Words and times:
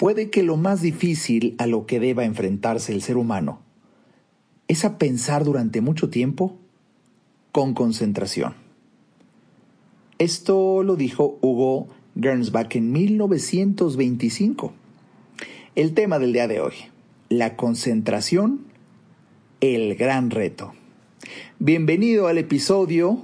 Puede 0.00 0.30
que 0.30 0.42
lo 0.42 0.56
más 0.56 0.80
difícil 0.80 1.54
a 1.58 1.66
lo 1.66 1.84
que 1.84 2.00
deba 2.00 2.24
enfrentarse 2.24 2.90
el 2.90 3.02
ser 3.02 3.18
humano 3.18 3.60
es 4.66 4.86
a 4.86 4.96
pensar 4.96 5.44
durante 5.44 5.82
mucho 5.82 6.08
tiempo 6.08 6.56
con 7.52 7.74
concentración. 7.74 8.54
Esto 10.16 10.82
lo 10.84 10.96
dijo 10.96 11.38
Hugo 11.42 11.88
Gernsback 12.18 12.76
en 12.76 12.92
1925. 12.92 14.72
El 15.74 15.92
tema 15.92 16.18
del 16.18 16.32
día 16.32 16.48
de 16.48 16.62
hoy, 16.62 16.72
la 17.28 17.56
concentración, 17.56 18.62
el 19.60 19.96
gran 19.96 20.30
reto. 20.30 20.72
Bienvenido 21.58 22.26
al 22.26 22.38
episodio 22.38 23.20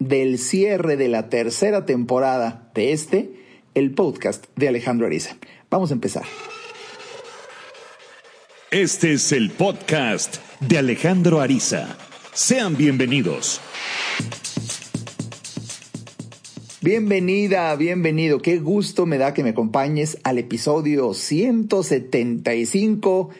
del 0.00 0.38
cierre 0.38 0.96
de 0.96 1.06
la 1.06 1.28
tercera 1.28 1.86
temporada 1.86 2.68
de 2.74 2.90
este, 2.90 3.32
el 3.74 3.92
podcast 3.94 4.46
de 4.56 4.66
Alejandro 4.66 5.06
Ariza. 5.06 5.36
Vamos 5.70 5.90
a 5.92 5.94
empezar. 5.94 6.24
Este 8.72 9.12
es 9.12 9.30
el 9.30 9.50
podcast 9.50 10.38
de 10.58 10.78
Alejandro 10.78 11.40
Ariza. 11.40 11.96
Sean 12.32 12.76
bienvenidos. 12.76 13.60
Bienvenida, 16.80 17.76
bienvenido. 17.76 18.42
Qué 18.42 18.58
gusto 18.58 19.06
me 19.06 19.18
da 19.18 19.32
que 19.32 19.44
me 19.44 19.50
acompañes 19.50 20.18
al 20.24 20.38
episodio 20.38 21.14
175, 21.14 23.30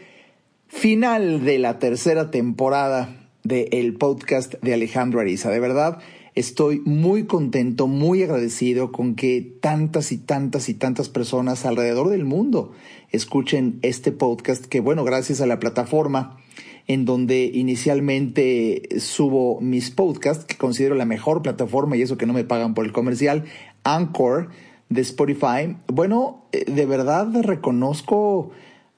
final 0.69 1.45
de 1.45 1.59
la 1.59 1.81
tercera 1.81 2.31
temporada 2.31 3.28
del 3.42 3.95
podcast 3.95 4.55
de 4.62 4.75
Alejandro 4.75 5.19
Ariza. 5.19 5.51
De 5.51 5.59
verdad, 5.59 5.98
Estoy 6.37 6.80
muy 6.84 7.25
contento, 7.25 7.89
muy 7.89 8.23
agradecido 8.23 8.93
con 8.93 9.16
que 9.16 9.57
tantas 9.61 10.12
y 10.12 10.19
tantas 10.19 10.69
y 10.69 10.75
tantas 10.75 11.09
personas 11.09 11.66
alrededor 11.66 12.09
del 12.09 12.25
mundo 12.25 12.73
escuchen 13.11 13.80
este 13.83 14.12
podcast 14.12 14.65
que, 14.65 14.79
bueno, 14.79 15.03
gracias 15.03 15.41
a 15.41 15.47
la 15.47 15.58
plataforma 15.58 16.39
en 16.86 17.05
donde 17.05 17.45
inicialmente 17.45 18.89
subo 19.01 19.61
mis 19.61 19.91
podcasts, 19.91 20.45
que 20.45 20.56
considero 20.56 20.95
la 20.95 21.05
mejor 21.05 21.42
plataforma 21.42 21.97
y 21.97 22.03
eso 22.03 22.17
que 22.17 22.27
no 22.27 22.33
me 22.33 22.45
pagan 22.45 22.75
por 22.75 22.84
el 22.84 22.92
comercial, 22.92 23.45
Anchor 23.83 24.51
de 24.89 25.01
Spotify. 25.01 25.77
Bueno, 25.89 26.47
eh, 26.53 26.64
de 26.70 26.86
verdad 26.86 27.28
reconozco 27.42 28.51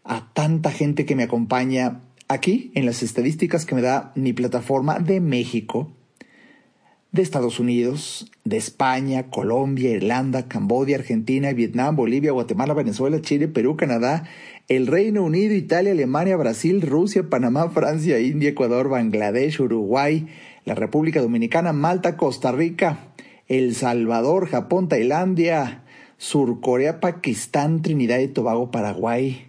a 0.04 0.32
tanta 0.34 0.70
gente 0.70 1.06
que 1.06 1.16
me 1.16 1.22
acompaña 1.22 2.00
aquí 2.28 2.72
en 2.74 2.86
las 2.86 3.02
estadísticas 3.02 3.64
que 3.64 3.74
me 3.74 3.82
da 3.82 4.12
mi 4.16 4.32
plataforma 4.32 4.98
de 4.98 5.20
México 5.20 5.92
de 7.12 7.20
Estados 7.20 7.60
Unidos, 7.60 8.30
de 8.44 8.56
España, 8.56 9.28
Colombia, 9.28 9.90
Irlanda, 9.90 10.48
Camboya, 10.48 10.96
Argentina, 10.96 11.52
Vietnam, 11.52 11.94
Bolivia, 11.94 12.32
Guatemala, 12.32 12.72
Venezuela, 12.72 13.20
Chile, 13.20 13.48
Perú, 13.48 13.76
Canadá, 13.76 14.24
el 14.68 14.86
Reino 14.86 15.22
Unido, 15.22 15.54
Italia, 15.54 15.92
Alemania, 15.92 16.38
Brasil, 16.38 16.80
Rusia, 16.80 17.28
Panamá, 17.28 17.68
Francia, 17.68 18.18
India, 18.18 18.48
Ecuador, 18.48 18.88
Bangladesh, 18.88 19.60
Uruguay, 19.60 20.26
la 20.64 20.74
República 20.74 21.20
Dominicana, 21.20 21.74
Malta, 21.74 22.16
Costa 22.16 22.50
Rica, 22.50 23.12
El 23.46 23.74
Salvador, 23.74 24.48
Japón, 24.48 24.88
Tailandia, 24.88 25.84
Surcorea, 26.16 26.98
Pakistán, 27.00 27.82
Trinidad 27.82 28.20
y 28.20 28.28
Tobago, 28.28 28.70
Paraguay, 28.70 29.48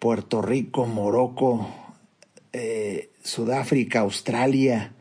Puerto 0.00 0.42
Rico, 0.42 0.86
Morocco, 0.86 1.68
eh, 2.52 3.10
Sudáfrica, 3.22 4.00
Australia, 4.00 4.95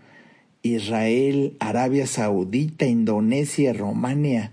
Israel, 0.65 1.55
Arabia 1.59 2.07
Saudita, 2.07 2.87
Indonesia, 2.87 3.71
Romania, 3.71 4.51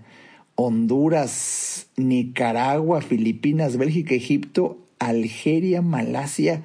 Honduras, 0.55 1.87
Nicaragua, 1.97 3.01
Filipinas, 3.01 3.77
Bélgica, 3.77 4.13
Egipto, 4.13 4.77
Algeria, 4.99 5.81
Malasia, 5.81 6.63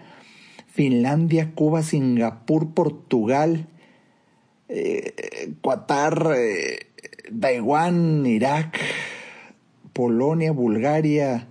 Finlandia, 0.66 1.52
Cuba, 1.54 1.82
Singapur, 1.82 2.74
Portugal, 2.74 3.66
eh, 4.68 5.54
Qatar, 5.62 6.34
eh, 6.36 6.86
Taiwán, 7.40 8.26
Irak, 8.26 8.78
Polonia, 9.94 10.52
Bulgaria, 10.52 11.48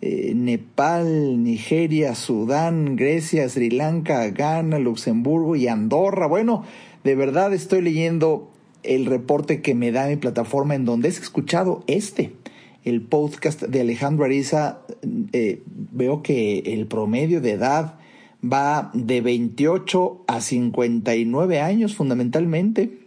eh, 0.00 0.32
Nepal, 0.34 1.42
Nigeria, 1.42 2.14
Sudán, 2.14 2.96
Grecia, 2.96 3.48
Sri 3.48 3.70
Lanka, 3.70 4.26
Ghana, 4.30 4.78
Luxemburgo 4.78 5.56
y 5.56 5.68
Andorra. 5.68 6.26
Bueno, 6.26 6.64
de 7.08 7.14
verdad 7.14 7.54
estoy 7.54 7.80
leyendo 7.80 8.50
el 8.82 9.06
reporte 9.06 9.62
que 9.62 9.74
me 9.74 9.92
da 9.92 10.08
mi 10.08 10.16
plataforma 10.16 10.74
en 10.74 10.84
donde 10.84 11.08
es 11.08 11.18
escuchado 11.18 11.82
este, 11.86 12.34
el 12.84 13.00
podcast 13.00 13.62
de 13.62 13.80
Alejandro 13.80 14.26
Ariza. 14.26 14.80
Eh, 15.32 15.62
veo 15.66 16.22
que 16.22 16.58
el 16.58 16.86
promedio 16.86 17.40
de 17.40 17.52
edad 17.52 17.94
va 18.44 18.90
de 18.92 19.22
28 19.22 20.22
a 20.26 20.42
59 20.42 21.60
años 21.62 21.94
fundamentalmente, 21.96 22.98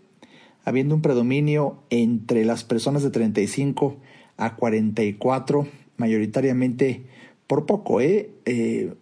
habiendo 0.66 0.95
un 0.95 1.03
predominio 1.03 1.84
entre 1.91 2.44
las 2.44 2.63
personas 2.63 3.03
de 3.03 3.11
35 3.11 3.97
a 4.38 4.56
44, 4.56 5.67
mayoritariamente 5.97 7.03
por 7.45 7.67
poco, 7.67 8.01
¿eh? 8.01 8.31
eh 8.45 8.95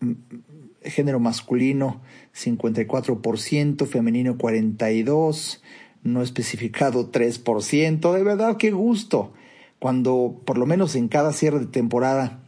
género 0.84 1.20
masculino 1.20 2.02
54%, 2.36 3.86
femenino 3.86 4.38
42%, 4.38 5.60
no 6.04 6.22
especificado 6.22 7.12
3%. 7.12 8.14
De 8.14 8.24
verdad, 8.24 8.58
qué 8.58 8.72
gusto. 8.72 9.34
Cuando, 9.80 10.42
por 10.46 10.58
lo 10.58 10.66
menos 10.66 10.96
en 10.96 11.08
cada 11.08 11.34
cierre 11.34 11.60
de 11.60 11.66
temporada, 11.66 12.40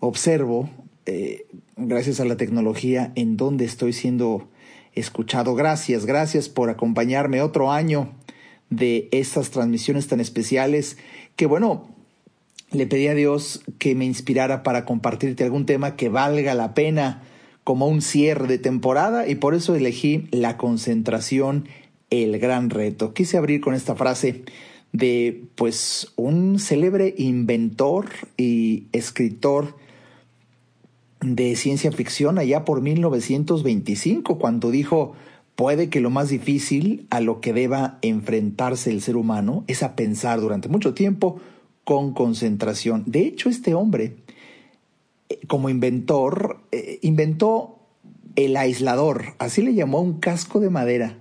observo, 0.00 0.70
eh, 1.06 1.46
gracias 1.76 2.20
a 2.20 2.24
la 2.24 2.36
tecnología, 2.36 3.12
en 3.14 3.36
dónde 3.36 3.64
estoy 3.64 3.92
siendo 3.92 4.48
escuchado. 4.94 5.54
Gracias, 5.54 6.06
gracias 6.06 6.48
por 6.48 6.70
acompañarme 6.70 7.42
otro 7.42 7.72
año 7.72 8.12
de 8.70 9.08
estas 9.12 9.50
transmisiones 9.50 10.08
tan 10.08 10.20
especiales 10.20 10.96
que, 11.36 11.46
bueno, 11.46 11.88
le 12.70 12.86
pedí 12.86 13.08
a 13.08 13.14
Dios 13.14 13.62
que 13.78 13.94
me 13.94 14.04
inspirara 14.04 14.62
para 14.62 14.84
compartirte 14.84 15.44
algún 15.44 15.66
tema 15.66 15.96
que 15.96 16.08
valga 16.08 16.54
la 16.54 16.74
pena 16.74 17.22
como 17.64 17.88
un 17.88 18.02
cierre 18.02 18.46
de 18.46 18.58
temporada 18.58 19.26
y 19.26 19.34
por 19.34 19.54
eso 19.54 19.74
elegí 19.74 20.28
la 20.30 20.56
concentración, 20.58 21.66
el 22.10 22.38
gran 22.38 22.70
reto. 22.70 23.14
Quise 23.14 23.38
abrir 23.38 23.60
con 23.60 23.74
esta 23.74 23.94
frase 23.96 24.44
de 24.92 25.42
pues 25.56 26.12
un 26.16 26.60
célebre 26.60 27.14
inventor 27.18 28.06
y 28.36 28.84
escritor 28.92 29.76
de 31.20 31.56
ciencia 31.56 31.90
ficción 31.90 32.38
allá 32.38 32.64
por 32.64 32.82
1925 32.82 34.38
cuando 34.38 34.70
dijo 34.70 35.14
puede 35.56 35.88
que 35.88 36.00
lo 36.00 36.10
más 36.10 36.28
difícil 36.28 37.06
a 37.10 37.20
lo 37.20 37.40
que 37.40 37.52
deba 37.52 37.98
enfrentarse 38.02 38.90
el 38.90 39.00
ser 39.00 39.16
humano 39.16 39.64
es 39.66 39.82
a 39.82 39.96
pensar 39.96 40.40
durante 40.40 40.68
mucho 40.68 40.94
tiempo 40.94 41.40
con 41.84 42.12
concentración. 42.12 43.04
De 43.06 43.20
hecho, 43.20 43.48
este 43.48 43.74
hombre 43.74 44.16
como 45.46 45.68
inventor, 45.68 46.60
eh, 46.72 46.98
inventó 47.02 47.78
el 48.36 48.56
aislador, 48.56 49.34
así 49.38 49.62
le 49.62 49.74
llamó 49.74 50.00
un 50.00 50.18
casco 50.18 50.60
de 50.60 50.70
madera, 50.70 51.20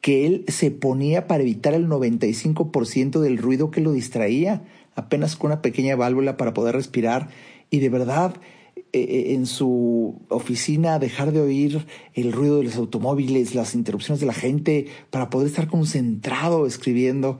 que 0.00 0.26
él 0.26 0.44
se 0.48 0.70
ponía 0.70 1.28
para 1.28 1.42
evitar 1.42 1.74
el 1.74 1.88
95% 1.88 3.20
del 3.20 3.38
ruido 3.38 3.70
que 3.70 3.80
lo 3.80 3.92
distraía, 3.92 4.64
apenas 4.94 5.36
con 5.36 5.52
una 5.52 5.62
pequeña 5.62 5.94
válvula 5.94 6.36
para 6.36 6.52
poder 6.52 6.74
respirar 6.74 7.28
y 7.70 7.78
de 7.78 7.88
verdad 7.88 8.34
eh, 8.76 8.82
eh, 8.92 9.34
en 9.34 9.46
su 9.46 10.20
oficina 10.28 10.98
dejar 10.98 11.32
de 11.32 11.40
oír 11.40 11.86
el 12.14 12.32
ruido 12.32 12.58
de 12.58 12.64
los 12.64 12.76
automóviles, 12.76 13.54
las 13.54 13.74
interrupciones 13.74 14.20
de 14.20 14.26
la 14.26 14.34
gente, 14.34 14.86
para 15.10 15.30
poder 15.30 15.46
estar 15.46 15.68
concentrado 15.68 16.66
escribiendo. 16.66 17.38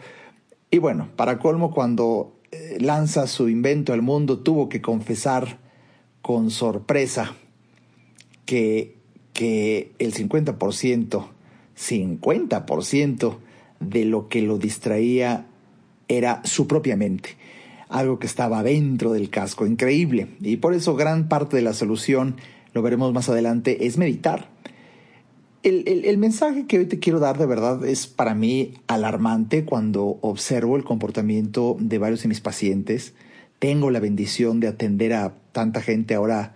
Y 0.71 0.79
bueno, 0.79 1.09
para 1.17 1.39
colmo, 1.39 1.73
cuando 1.73 2.39
lanza 2.79 3.27
su 3.27 3.49
invento 3.49 3.93
al 3.93 4.03
mundo, 4.03 4.39
tuvo 4.41 4.69
que 4.69 4.81
confesar 4.81 5.62
con 6.23 6.51
sorpresa 6.51 7.35
que, 8.47 8.97
que 9.33 9.93
el 9.99 10.15
50%, 10.15 11.27
50% 11.77 13.37
de 13.81 14.05
lo 14.05 14.29
que 14.29 14.43
lo 14.43 14.59
distraía 14.59 15.47
era 16.09 16.41
su 16.45 16.67
propia 16.67 16.97
mente, 16.97 17.31
algo 17.89 18.19
que 18.19 18.27
estaba 18.27 18.63
dentro 18.63 19.13
del 19.13 19.31
casco, 19.31 19.67
increíble. 19.67 20.29
Y 20.41 20.57
por 20.59 20.75
eso 20.75 20.95
gran 20.95 21.29
parte 21.29 21.57
de 21.57 21.63
la 21.63 21.75
solución, 21.75 22.37
lo 22.73 22.83
veremos 22.83 23.13
más 23.13 23.29
adelante, 23.29 23.87
es 23.87 23.99
meditar. 23.99 24.49
El, 25.63 25.85
el, 25.87 26.05
el, 26.05 26.19
mensaje 26.19 26.67
que 26.67 26.79
hoy 26.79 26.87
te 26.87 26.99
quiero 26.99 27.21
dar 27.21 27.39
de 27.39 27.47
verdad 27.47 27.85
es 27.87 28.09
para 28.09 28.35
mí 28.35 28.75
alarmante 28.89 29.65
cuando 29.65 30.19
observo 30.21 30.77
el 30.77 30.83
comportamiento 30.83 31.77
de 31.79 31.99
varios 31.99 32.23
de 32.23 32.29
mis 32.29 32.41
pacientes 32.41 33.15
tengo 33.61 33.93
la 33.93 34.01
bendición 34.01 34.59
de 34.59 34.67
atender 34.67 35.13
a 35.13 35.35
tanta 35.53 35.81
gente 35.81 36.15
ahora 36.15 36.55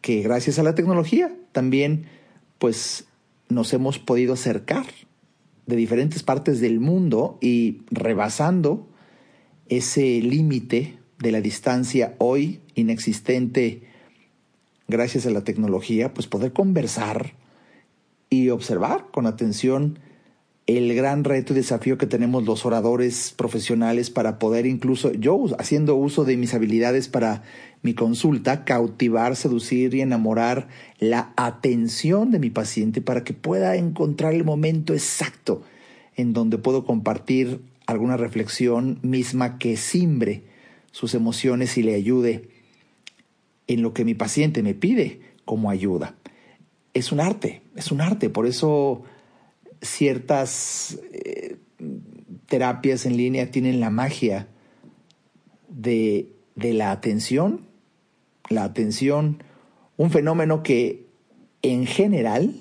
que 0.00 0.22
gracias 0.22 0.58
a 0.58 0.62
la 0.62 0.74
tecnología 0.74 1.32
también 1.52 2.06
pues 2.58 3.06
nos 3.48 3.72
hemos 3.72 3.98
podido 3.98 4.34
acercar 4.34 4.86
de 5.66 5.76
diferentes 5.76 6.22
partes 6.22 6.60
del 6.60 6.80
mundo 6.80 7.38
y 7.40 7.82
rebasando 7.90 8.88
ese 9.68 10.20
límite 10.20 10.98
de 11.18 11.32
la 11.32 11.40
distancia 11.40 12.14
hoy 12.18 12.60
inexistente 12.74 13.82
gracias 14.88 15.26
a 15.26 15.30
la 15.30 15.42
tecnología, 15.42 16.12
pues 16.12 16.26
poder 16.26 16.52
conversar 16.52 17.34
y 18.28 18.50
observar 18.50 19.06
con 19.12 19.26
atención 19.26 19.98
el 20.66 20.94
gran 20.94 21.24
reto 21.24 21.52
y 21.52 21.56
desafío 21.56 21.98
que 21.98 22.06
tenemos 22.06 22.44
los 22.44 22.64
oradores 22.64 23.34
profesionales 23.36 24.10
para 24.10 24.38
poder 24.38 24.66
incluso 24.66 25.12
yo 25.12 25.44
haciendo 25.58 25.96
uso 25.96 26.24
de 26.24 26.36
mis 26.36 26.54
habilidades 26.54 27.08
para 27.08 27.42
mi 27.82 27.94
consulta, 27.94 28.64
cautivar, 28.64 29.34
seducir 29.36 29.94
y 29.94 30.00
enamorar 30.00 30.68
la 30.98 31.32
atención 31.36 32.30
de 32.30 32.38
mi 32.38 32.50
paciente 32.50 33.00
para 33.00 33.24
que 33.24 33.34
pueda 33.34 33.76
encontrar 33.76 34.34
el 34.34 34.44
momento 34.44 34.94
exacto 34.94 35.62
en 36.16 36.32
donde 36.32 36.58
puedo 36.58 36.84
compartir 36.84 37.60
alguna 37.86 38.16
reflexión 38.16 38.98
misma 39.02 39.58
que 39.58 39.76
simbre 39.76 40.44
sus 40.92 41.14
emociones 41.14 41.76
y 41.76 41.82
le 41.82 41.94
ayude 41.94 42.48
en 43.66 43.82
lo 43.82 43.92
que 43.92 44.04
mi 44.04 44.14
paciente 44.14 44.62
me 44.62 44.74
pide 44.74 45.20
como 45.44 45.70
ayuda. 45.70 46.14
Es 46.94 47.10
un 47.10 47.20
arte, 47.20 47.62
es 47.74 47.90
un 47.90 48.00
arte, 48.00 48.30
por 48.30 48.46
eso 48.46 49.02
ciertas 49.80 50.98
eh, 51.12 51.56
terapias 52.46 53.06
en 53.06 53.16
línea 53.16 53.50
tienen 53.50 53.80
la 53.80 53.90
magia 53.90 54.46
de, 55.68 56.28
de 56.54 56.74
la 56.74 56.92
atención, 56.92 57.66
la 58.52 58.64
atención, 58.64 59.42
un 59.96 60.10
fenómeno 60.10 60.62
que 60.62 61.06
en 61.62 61.86
general 61.86 62.54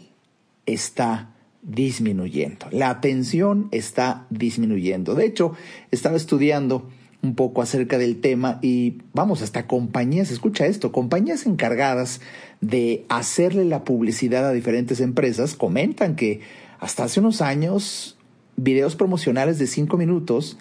está 0.66 1.36
disminuyendo. 1.62 2.68
La 2.72 2.90
atención 2.90 3.68
está 3.72 4.26
disminuyendo. 4.30 5.16
De 5.16 5.26
hecho, 5.26 5.54
estaba 5.92 6.18
estudiando 6.18 6.90
un 7.24 7.36
poco 7.36 7.62
acerca 7.62 7.98
del 7.98 8.20
tema 8.20 8.58
y 8.62 8.98
vamos, 9.14 9.42
hasta 9.42 9.68
compañías, 9.68 10.32
escucha 10.32 10.66
esto, 10.66 10.92
compañías 10.92 11.46
encargadas 11.46 12.20
de 12.62 13.06
hacerle 13.10 13.66
la 13.66 13.84
publicidad 13.84 14.48
a 14.48 14.54
diferentes 14.54 15.00
empresas 15.02 15.56
comentan 15.56 16.16
que 16.16 16.42
hasta 16.80 17.04
hace 17.04 17.20
unos 17.20 17.42
años 17.42 18.18
videos 18.56 18.96
promocionales 18.96 19.60
de 19.60 19.68
cinco 19.68 19.98
minutos 19.98 20.58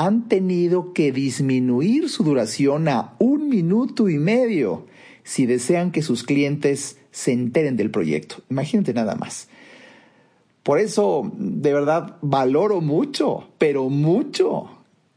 han 0.00 0.28
tenido 0.28 0.94
que 0.94 1.12
disminuir 1.12 2.08
su 2.08 2.24
duración 2.24 2.88
a 2.88 3.16
un 3.18 3.50
minuto 3.50 4.08
y 4.08 4.16
medio 4.16 4.86
si 5.24 5.44
desean 5.44 5.92
que 5.92 6.00
sus 6.00 6.24
clientes 6.24 6.96
se 7.10 7.32
enteren 7.32 7.76
del 7.76 7.90
proyecto. 7.90 8.36
Imagínate 8.48 8.94
nada 8.94 9.14
más. 9.14 9.48
Por 10.62 10.78
eso, 10.78 11.30
de 11.36 11.74
verdad, 11.74 12.16
valoro 12.22 12.80
mucho, 12.80 13.50
pero 13.58 13.90
mucho 13.90 14.70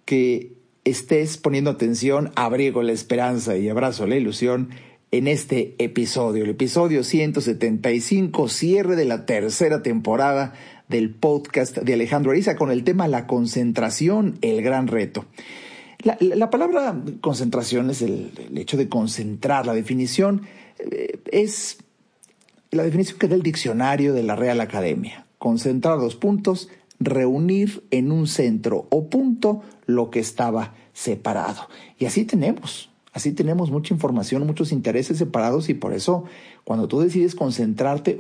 que 0.03 0.57
estés 0.83 1.38
poniendo 1.38 1.69
atención, 1.69 2.33
abrigo 2.35 2.83
la 2.83 2.91
esperanza 2.91 3.56
y 3.56 3.69
abrazo 3.69 4.06
la 4.06 4.18
ilusión 4.18 4.71
en 5.12 5.27
este 5.30 5.75
episodio, 5.77 6.44
el 6.44 6.50
episodio 6.50 7.06
175, 7.06 8.50
cierre 8.50 8.97
de 8.97 9.06
la 9.06 9.25
tercera 9.25 9.81
temporada 9.81 10.56
del 10.94 11.10
podcast 11.10 11.80
de 11.80 11.94
Alejandro 11.95 12.31
Ariza 12.31 12.56
con 12.56 12.69
el 12.69 12.84
tema 12.84 13.07
la 13.07 13.25
concentración, 13.25 14.38
el 14.42 14.62
gran 14.62 14.88
reto. 14.88 15.25
La, 16.04 16.51
palabra 16.51 17.01
concentración 17.19 17.90
es 17.90 18.04
el, 18.04 18.31
hecho 18.56 18.78
de 18.78 18.90
concentrar, 18.90 19.66
la 19.66 19.74
definición 19.74 20.44
eh, 20.78 21.19
es 21.31 21.80
la 22.69 22.84
definición 22.84 23.18
que 23.18 23.28
da 23.28 23.36
el 23.36 23.42
diccionario 23.42 24.13
de 24.13 24.22
la 24.22 24.36
Real 24.36 24.62
Academia. 24.62 25.25
Concentrar 25.40 25.98
dos 25.98 26.16
puntos, 26.16 26.69
reunir 27.00 27.84
en 27.90 28.12
un 28.12 28.28
centro 28.28 28.88
o 28.92 29.10
punto 29.10 29.63
lo 29.88 30.12
que 30.12 30.19
estaba 30.19 30.75
separado. 30.94 31.69
Y 31.98 32.06
así 32.06 32.24
tenemos, 32.24 32.92
así 33.13 33.31
tenemos 33.31 33.72
mucha 33.72 33.95
información, 33.95 34.45
muchos 34.45 34.72
intereses 34.72 35.18
separados 35.18 35.69
y 35.69 35.74
por 35.74 35.94
eso 35.94 36.25
cuando 36.63 36.88
tú 36.88 37.00
decides 37.01 37.36
concentrarte, 37.36 38.18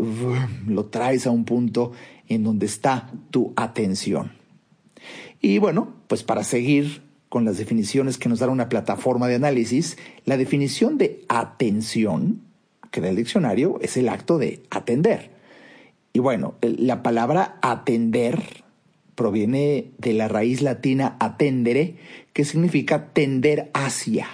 lo 0.67 0.85
traes 0.85 1.27
a 1.27 1.31
un 1.31 1.45
punto 1.45 1.91
en 2.27 2.43
donde 2.43 2.65
está 2.65 3.11
tu 3.31 3.53
atención. 3.55 4.31
Y 5.41 5.57
bueno, 5.57 5.93
pues 6.07 6.23
para 6.23 6.43
seguir 6.43 7.03
con 7.29 7.45
las 7.45 7.57
definiciones 7.57 8.17
que 8.17 8.29
nos 8.29 8.39
da 8.39 8.47
una 8.47 8.69
plataforma 8.69 9.27
de 9.27 9.35
análisis, 9.35 9.97
la 10.25 10.37
definición 10.37 10.97
de 10.97 11.25
atención 11.29 12.41
que 12.91 13.01
da 13.01 13.09
el 13.09 13.15
diccionario 13.15 13.79
es 13.81 13.97
el 13.97 14.07
acto 14.07 14.37
de 14.37 14.63
atender. 14.69 15.31
Y 16.13 16.19
bueno, 16.19 16.55
la 16.61 17.01
palabra 17.01 17.57
atender 17.61 18.63
proviene 19.15 19.91
de 19.97 20.13
la 20.13 20.27
raíz 20.27 20.61
latina 20.61 21.17
atendere, 21.19 21.95
que 22.33 22.45
significa 22.45 23.13
tender 23.13 23.71
hacia. 23.73 24.27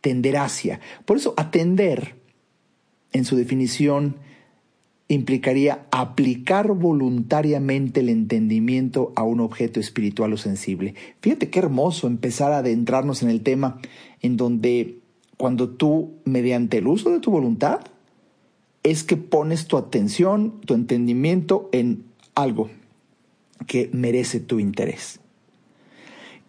Tender 0.00 0.38
hacia. 0.38 0.80
Por 1.04 1.18
eso 1.18 1.34
atender, 1.36 2.16
en 3.18 3.24
su 3.24 3.36
definición, 3.36 4.16
implicaría 5.08 5.86
aplicar 5.90 6.72
voluntariamente 6.72 8.00
el 8.00 8.10
entendimiento 8.10 9.12
a 9.16 9.22
un 9.22 9.40
objeto 9.40 9.80
espiritual 9.80 10.32
o 10.34 10.36
sensible. 10.36 10.94
Fíjate 11.22 11.48
qué 11.48 11.58
hermoso 11.58 12.06
empezar 12.06 12.52
a 12.52 12.58
adentrarnos 12.58 13.22
en 13.22 13.30
el 13.30 13.42
tema 13.42 13.80
en 14.20 14.36
donde 14.36 14.98
cuando 15.38 15.70
tú, 15.70 16.14
mediante 16.24 16.78
el 16.78 16.88
uso 16.88 17.10
de 17.10 17.20
tu 17.20 17.30
voluntad, 17.30 17.80
es 18.82 19.04
que 19.04 19.16
pones 19.16 19.66
tu 19.66 19.76
atención, 19.76 20.60
tu 20.64 20.74
entendimiento 20.74 21.68
en 21.72 22.04
algo, 22.34 22.70
que 23.66 23.88
merece 23.92 24.40
tu 24.40 24.58
interés. 24.60 25.20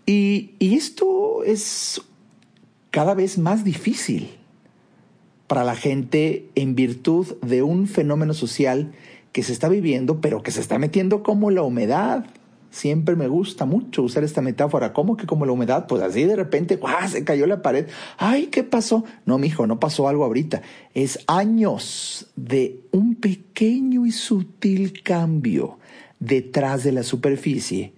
Y, 0.06 0.56
esto 0.60 1.44
es 1.44 2.02
cada 2.90 3.14
vez 3.14 3.38
más 3.38 3.64
difícil 3.64 4.39
para 5.50 5.64
la 5.64 5.76
gente 5.76 6.48
en 6.54 6.76
virtud 6.76 7.26
de 7.42 7.64
un 7.64 7.88
fenómeno 7.88 8.36
social 8.36 8.92
que 9.32 9.42
se 9.42 9.52
está 9.52 9.68
viviendo, 9.68 10.22
pero 10.22 10.44
que 10.44 10.52
se 10.52 10.62
está 10.62 10.78
metiendo 10.78 11.24
como 11.24 11.50
la 11.50 11.64
humedad. 11.64 12.28
Siempre 12.70 13.16
me 13.16 13.28
gusta 13.28 13.66
mucho 13.66 14.04
usar 14.04 14.24
esta 14.24 14.44
metáfora. 14.44 14.94
¿Cómo 14.94 15.18
que 15.18 15.26
como 15.26 15.48
la 15.48 15.52
humedad? 15.52 15.88
Pues 15.88 16.04
así 16.04 16.24
de 16.24 16.36
repente, 16.36 16.80
se 17.08 17.24
cayó 17.24 17.48
la 17.48 17.64
pared. 17.64 17.88
¡Ay, 18.20 18.46
qué 18.52 18.64
pasó! 18.64 19.06
No, 19.26 19.40
mijo, 19.40 19.66
no 19.66 19.80
pasó 19.80 20.08
algo 20.08 20.24
ahorita. 20.24 20.62
Es 20.94 21.18
años 21.26 22.28
de 22.36 22.82
un 22.92 23.16
pequeño 23.16 24.06
y 24.06 24.12
sutil 24.12 25.02
cambio 25.02 25.80
detrás 26.20 26.84
de 26.84 26.92
la 26.92 27.02
superficie 27.02 27.94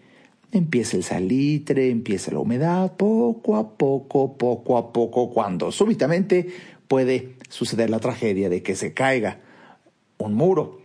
empieza 0.53 0.97
el 0.97 1.03
salitre, 1.03 1.89
empieza 1.89 2.31
la 2.31 2.39
humedad, 2.39 2.93
poco 2.97 3.55
a 3.55 3.77
poco, 3.77 4.37
poco 4.37 4.77
a 4.77 4.91
poco, 4.91 5.29
cuando 5.31 5.71
súbitamente 5.71 6.47
puede 6.87 7.35
suceder 7.51 7.89
la 7.89 7.99
tragedia 7.99 8.49
de 8.49 8.63
que 8.63 8.75
se 8.75 8.93
caiga 8.93 9.41
un 10.17 10.33
muro. 10.33 10.79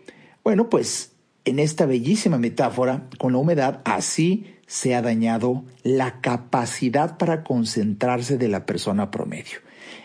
Bueno, 0.45 0.69
pues 0.69 1.13
en 1.45 1.61
esta 1.61 1.87
bellísima 1.87 2.39
metáfora, 2.39 3.09
con 3.19 3.33
la 3.33 3.39
humedad, 3.39 3.81
así 3.85 4.47
se 4.67 4.95
ha 4.97 5.03
dañado 5.03 5.65
la 5.85 6.21
capacidad 6.21 7.19
para 7.19 7.45
concentrarse 7.45 8.37
de 8.37 8.49
la 8.49 8.67
persona 8.67 9.13
promedio, 9.13 9.61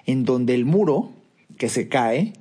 en 0.06 0.24
donde 0.24 0.54
el 0.54 0.66
muro 0.66 1.12
que 1.58 1.68
se 1.68 1.90
cae 1.90 2.34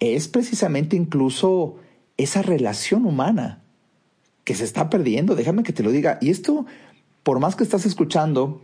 es 0.00 0.28
precisamente 0.28 0.96
incluso 0.96 1.76
esa 2.18 2.42
relación 2.42 3.06
humana 3.06 3.62
que 4.44 4.54
se 4.54 4.64
está 4.64 4.90
perdiendo, 4.90 5.34
déjame 5.34 5.62
que 5.62 5.72
te 5.72 5.82
lo 5.82 5.90
diga. 5.90 6.18
Y 6.20 6.30
esto, 6.30 6.66
por 7.22 7.40
más 7.40 7.56
que 7.56 7.64
estás 7.64 7.86
escuchando 7.86 8.60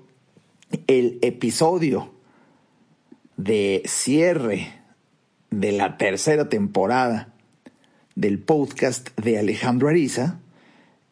el 0.87 1.19
episodio 1.23 2.13
de 3.39 3.83
cierre 3.87 4.78
de 5.51 5.73
la 5.73 5.97
tercera 5.97 6.49
temporada 6.49 7.35
del 8.15 8.39
podcast 8.39 9.17
de 9.19 9.39
Alejandro 9.39 9.89
Ariza, 9.89 10.41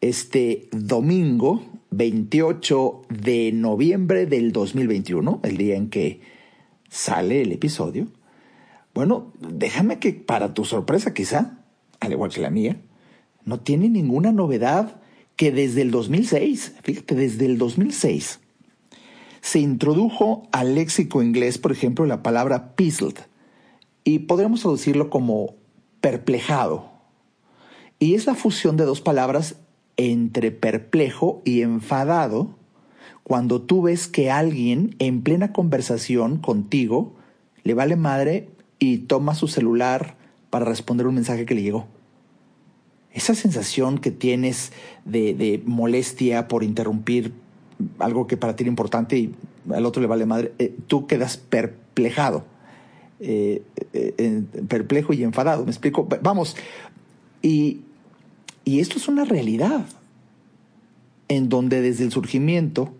este 0.01 0.67
domingo 0.71 1.63
28 1.91 3.01
de 3.09 3.51
noviembre 3.53 4.25
del 4.25 4.51
2021, 4.51 5.39
el 5.43 5.57
día 5.57 5.75
en 5.75 5.89
que 5.89 6.21
sale 6.89 7.41
el 7.41 7.51
episodio. 7.51 8.07
Bueno, 8.93 9.31
déjame 9.39 9.99
que 9.99 10.13
para 10.13 10.53
tu 10.53 10.65
sorpresa 10.65 11.13
quizá, 11.13 11.59
al 11.99 12.11
igual 12.11 12.31
que 12.31 12.41
la 12.41 12.49
mía, 12.49 12.77
no 13.45 13.59
tiene 13.59 13.89
ninguna 13.89 14.31
novedad 14.31 15.01
que 15.35 15.51
desde 15.51 15.81
el 15.81 15.91
2006, 15.91 16.75
fíjate, 16.83 17.15
desde 17.15 17.45
el 17.45 17.57
2006, 17.57 18.39
se 19.41 19.59
introdujo 19.59 20.47
al 20.51 20.75
léxico 20.75 21.23
inglés, 21.23 21.57
por 21.57 21.71
ejemplo, 21.71 22.05
la 22.05 22.21
palabra 22.21 22.75
puzzled, 22.75 23.19
y 24.07 24.19
podríamos 24.19 24.61
traducirlo 24.61 25.09
como 25.09 25.55
perplejado. 25.99 26.85
Y 27.99 28.13
es 28.13 28.25
la 28.25 28.35
fusión 28.35 28.77
de 28.77 28.85
dos 28.85 29.01
palabras 29.01 29.57
entre 29.97 30.51
perplejo 30.51 31.41
y 31.43 31.61
enfadado 31.61 32.55
cuando 33.23 33.61
tú 33.61 33.81
ves 33.81 34.07
que 34.07 34.31
alguien 34.31 34.95
en 34.99 35.23
plena 35.23 35.51
conversación 35.51 36.37
contigo 36.37 37.15
le 37.63 37.73
vale 37.73 37.97
madre 37.97 38.47
y 38.79 38.99
toma 38.99 39.35
su 39.35 39.49
celular 39.49 40.15
para 40.49 40.63
responder 40.63 41.07
un 41.07 41.15
mensaje 41.15 41.45
que 41.45 41.55
le 41.55 41.63
llegó 41.63 41.87
esa 43.17 43.33
sensación 43.33 43.97
que 43.97 44.11
tienes 44.11 44.71
de, 45.03 45.61
molestia 45.65 46.47
por 46.47 46.63
interrumpir 46.63 47.33
algo 47.97 48.27
que 48.27 48.37
para 48.37 48.55
ti 48.55 48.63
era 48.63 48.69
importante 48.69 49.17
y 49.17 49.35
al 49.73 49.85
otro 49.87 50.01
le 50.03 50.07
vale 50.07 50.27
madre, 50.27 50.53
eh, 50.59 50.73
tú 50.85 51.07
quedas 51.07 51.37
perplejado, 51.37 52.45
eh, 53.19 53.63
eh, 53.93 54.43
perplejo 54.67 55.13
y 55.13 55.23
enfadado, 55.23 55.63
¿me 55.63 55.71
explico? 55.71 56.07
Vamos, 56.21 56.55
y, 57.41 57.81
y 58.63 58.79
esto 58.79 58.97
es 58.97 59.07
una 59.07 59.25
realidad 59.25 59.85
en 61.27 61.49
donde 61.49 61.81
desde 61.81 62.03
el 62.03 62.11
surgimiento 62.11 62.93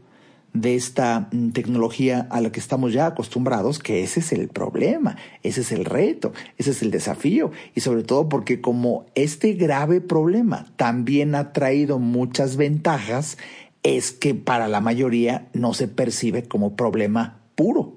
de 0.54 0.76
esta 0.76 1.30
mm, 1.32 1.50
tecnología 1.50 2.28
a 2.30 2.42
la 2.42 2.52
que 2.52 2.60
estamos 2.60 2.94
ya 2.94 3.08
acostumbrados, 3.08 3.80
que 3.80 4.04
ese 4.04 4.20
es 4.20 4.32
el 4.32 4.48
problema, 4.48 5.18
ese 5.44 5.62
es 5.62 5.72
el 5.72 5.86
reto, 5.86 6.34
ese 6.58 6.72
es 6.72 6.82
el 6.82 6.92
desafío, 6.92 7.52
y 7.76 7.82
sobre 7.82 8.04
todo 8.04 8.30
porque 8.30 8.62
como 8.62 9.06
este 9.16 9.54
grave 9.54 10.02
problema 10.02 10.66
también 10.76 11.36
ha 11.36 11.54
traído 11.54 12.00
muchas 12.00 12.58
ventajas, 12.58 13.38
es 13.84 14.12
que 14.12 14.36
para 14.36 14.68
la 14.68 14.82
mayoría 14.82 15.48
no 15.54 15.74
se 15.74 15.88
percibe 15.88 16.44
como 16.44 16.76
problema 16.76 17.40
puro, 17.56 17.94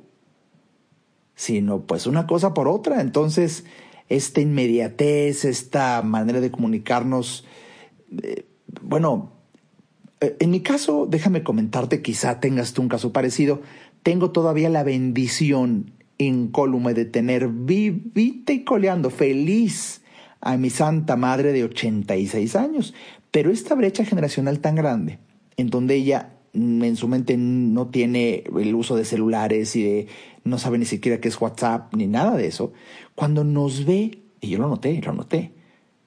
sino 1.40 1.87
pues 1.87 2.06
una 2.06 2.26
cosa 2.26 2.52
por 2.52 2.68
otra. 2.68 3.00
Entonces, 3.00 3.64
esta 4.11 4.42
inmediatez, 4.42 5.47
esta 5.47 6.02
manera 6.02 6.38
de 6.38 6.50
comunicarnos, 6.50 7.47
eh, 8.23 8.44
bueno, 8.82 9.32
eh, 10.20 10.37
en 10.38 10.50
mi 10.50 10.61
caso, 10.61 11.06
déjame 11.09 11.42
comentarte, 11.42 12.02
quizá 12.02 12.40
tengas 12.40 12.75
tú 12.75 12.82
un 12.82 12.90
caso 12.90 13.14
parecido. 13.14 13.62
Tengo 14.02 14.32
todavía 14.32 14.68
la 14.68 14.82
bendición 14.82 15.94
incólume 16.18 16.92
de 16.92 17.06
tener 17.06 17.49
vivita 17.49 18.52
y 18.52 18.62
coleando 18.62 19.09
feliz 19.09 20.02
a 20.42 20.59
mi 20.59 20.68
santa 20.68 21.16
madre 21.16 21.52
de 21.52 21.64
86 21.64 22.54
años. 22.54 22.92
Pero 23.30 23.50
esta 23.50 23.75
brecha 23.75 24.04
generacional 24.04 24.61
tan 24.61 24.75
grande, 24.75 25.20
en 25.56 25.70
donde 25.70 25.94
ella 25.94 26.35
en 26.52 26.97
su 26.97 27.09
mente 27.09 27.37
no 27.37 27.88
tiene 27.88 28.45
el 28.59 28.75
uso 28.75 28.97
de 28.97 29.04
celulares 29.04 29.76
y 29.76 29.83
de 29.83 30.09
no 30.45 30.59
sabe 30.59 30.78
ni 30.78 30.85
siquiera 30.85 31.21
qué 31.21 31.28
es 31.28 31.40
WhatsApp 31.40 31.95
ni 31.95 32.07
nada 32.07 32.37
de 32.37 32.47
eso, 32.47 32.73
cuando 33.14 33.45
nos 33.45 33.85
ve, 33.85 34.23
y 34.40 34.49
yo 34.49 34.59
lo 34.59 34.69
noté, 34.69 35.00
lo 35.02 35.12
noté, 35.12 35.52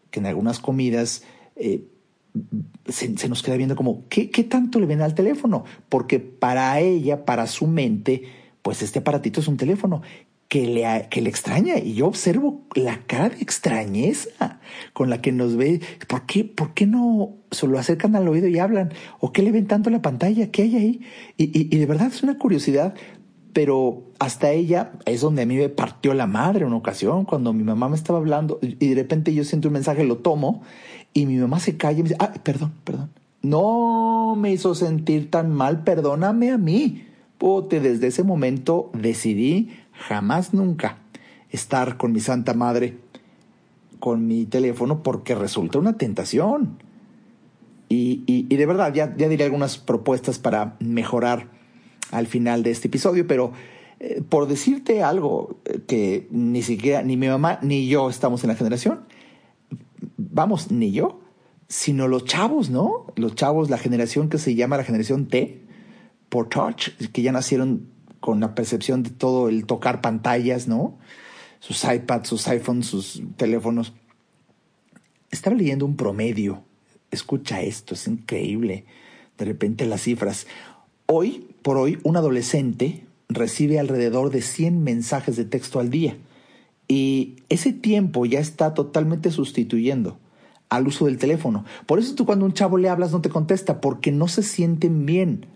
que 0.09 0.19
en 0.19 0.25
algunas 0.25 0.59
comidas 0.59 1.23
eh, 1.55 1.83
se, 2.87 3.29
nos 3.29 3.43
queda 3.43 3.57
viendo 3.57 3.75
como, 3.75 4.07
¿qué, 4.09 4.29
¿qué 4.29 4.43
tanto 4.43 4.79
le 4.79 4.85
ven 4.85 5.01
al 5.01 5.15
teléfono? 5.15 5.65
Porque 5.89 6.19
para 6.19 6.79
ella, 6.79 7.25
para 7.25 7.47
su 7.47 7.67
mente, 7.67 8.23
pues 8.61 8.81
este 8.81 8.99
aparatito 8.99 9.39
es 9.39 9.47
un 9.47 9.57
teléfono 9.57 10.01
que 10.53 10.67
le, 10.67 11.07
que 11.09 11.19
le 11.19 11.31
extraña. 11.31 11.79
Y 11.79 11.95
yo 11.95 12.05
observo 12.05 12.61
la 12.75 12.99
cara 13.07 13.29
de 13.29 13.37
extrañeza 13.41 14.59
con 14.93 15.09
la 15.09 15.19
que 15.19 15.31
nos 15.31 15.55
ve. 15.55 15.81
¿Por 16.07 16.27
qué, 16.27 16.45
por 16.45 16.75
qué 16.75 16.85
no 16.85 17.31
se 17.49 17.65
lo 17.65 17.79
acercan 17.79 18.15
al 18.15 18.27
oído 18.27 18.47
y 18.47 18.59
hablan? 18.59 18.93
¿O 19.19 19.31
qué 19.31 19.41
le 19.41 19.51
ven 19.51 19.65
tanto 19.65 19.89
la 19.89 20.03
pantalla? 20.03 20.51
¿Qué 20.51 20.61
hay 20.61 20.75
ahí? 20.75 21.01
Y, 21.37 21.75
de 21.75 21.85
verdad 21.87 22.09
es 22.09 22.21
una 22.21 22.37
curiosidad, 22.37 22.93
pero 23.51 24.03
hasta 24.19 24.51
ella 24.51 24.91
es 25.07 25.21
donde 25.21 25.41
a 25.41 25.47
mí 25.47 25.55
me 25.55 25.69
partió 25.69 26.13
la 26.13 26.27
madre 26.27 26.65
una 26.65 26.75
ocasión, 26.75 27.25
cuando 27.25 27.51
mi 27.51 27.63
mamá 27.63 27.89
me 27.89 27.95
estaba 27.95 28.19
hablando 28.19 28.59
y 28.61 28.89
de 28.89 28.93
repente 28.93 29.33
yo 29.33 29.43
siento 29.45 29.69
un 29.69 29.73
mensaje, 29.73 30.03
lo 30.03 30.17
tomo 30.17 30.61
y 31.15 31.25
mi 31.25 31.37
mamá 31.37 31.59
se 31.61 31.77
calla 31.77 31.97
y 31.97 32.03
me 32.03 32.09
dice, 32.09 32.17
ah, 32.19 32.31
perdón, 32.43 32.73
perdón. 32.83 33.09
No 33.41 34.35
me 34.37 34.51
hizo 34.51 34.75
sentir 34.75 35.31
tan 35.31 35.51
mal, 35.51 35.83
perdóname 35.83 36.51
a 36.51 36.59
mí. 36.59 37.07
Pote, 37.39 37.79
desde 37.79 38.07
ese 38.07 38.23
momento 38.23 38.91
decidí 38.93 39.71
jamás 40.07 40.53
nunca 40.53 40.97
estar 41.49 41.97
con 41.97 42.11
mi 42.11 42.19
Santa 42.19 42.53
Madre 42.53 42.97
con 43.99 44.27
mi 44.27 44.45
teléfono 44.45 45.01
porque 45.01 45.33
resulta 45.33 45.79
una 45.79 45.97
tentación. 45.97 46.77
Y, 47.87 48.23
y, 48.25 48.55
de 48.55 48.65
verdad, 48.65 48.93
ya, 48.93 49.15
ya 49.15 49.29
diré 49.29 49.45
algunas 49.45 49.77
propuestas 49.77 50.39
para 50.39 50.75
mejorar 50.79 51.47
al 52.11 52.27
final 52.27 52.63
de 52.63 52.71
este 52.71 52.89
episodio, 52.89 53.27
pero 53.27 53.53
eh, 53.99 54.21
por 54.27 54.47
decirte 54.47 55.03
algo 55.03 55.59
eh, 55.63 55.79
que 55.87 56.27
ni 56.31 56.63
siquiera 56.63 57.01
ni 57.03 57.15
mi 57.15 57.27
mamá 57.27 57.59
ni 57.61 57.87
yo 57.87 58.09
estamos 58.09 58.43
en 58.43 58.49
la 58.49 58.55
generación, 58.55 59.05
vamos, 60.17 60.69
ni 60.71 60.91
yo, 60.91 61.21
sino 61.69 62.09
los 62.09 62.25
chavos, 62.25 62.69
¿no? 62.69 63.05
Los 63.15 63.35
chavos, 63.35 63.69
la 63.69 63.77
generación 63.77 64.27
que 64.27 64.37
se 64.37 64.55
llama 64.55 64.75
la 64.75 64.83
generación 64.83 65.27
T, 65.27 65.61
por 66.27 66.49
touch, 66.49 66.89
que 67.13 67.21
ya 67.21 67.31
nacieron 67.31 67.92
con 68.23 68.39
la 68.39 68.55
percepción 68.55 69.03
de 69.03 69.09
todo 69.09 69.49
el 69.49 69.65
tocar 69.65 69.99
pantallas, 69.99 70.69
¿no? 70.69 70.97
Sus 71.59 71.83
iPads, 71.83 72.29
sus 72.29 72.47
iPhones, 72.47 72.85
sus 72.85 73.21
teléfonos. 73.35 73.91
Estaba 75.29 75.57
leyendo 75.57 75.85
un 75.85 75.97
promedio. 75.97 76.63
Escucha 77.11 77.61
esto, 77.61 77.95
es 77.95 78.07
increíble. 78.07 78.85
De 79.37 79.43
repente 79.43 79.85
las 79.85 80.03
cifras. 80.03 80.47
Hoy, 81.05 81.49
por 81.63 81.75
hoy, 81.75 81.99
un 82.03 82.15
adolescente 82.15 83.05
recibe 83.27 83.77
alrededor 83.77 84.29
de 84.29 84.41
100 84.41 84.81
mensajes 84.81 85.35
de 85.35 85.43
texto 85.43 85.81
al 85.81 85.89
día. 85.89 86.15
Y 86.87 87.35
ese 87.49 87.73
tiempo 87.73 88.25
ya 88.25 88.39
está 88.39 88.73
totalmente 88.73 89.31
sustituyendo 89.31 90.17
al 90.69 90.87
uso 90.87 91.07
del 91.07 91.17
teléfono. 91.17 91.65
Por 91.87 91.99
eso 91.99 92.15
tú 92.15 92.25
cuando 92.25 92.45
un 92.45 92.53
chavo 92.53 92.77
le 92.77 92.87
hablas 92.87 93.11
no 93.11 93.19
te 93.19 93.27
contesta, 93.27 93.81
porque 93.81 94.13
no 94.13 94.29
se 94.29 94.43
sienten 94.43 95.05
bien 95.05 95.52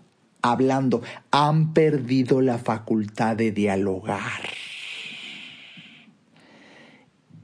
hablando. 0.50 1.02
Han 1.30 1.72
perdido 1.72 2.40
la 2.40 2.58
facultad 2.58 3.36
de 3.36 3.52
dialogar. 3.52 4.42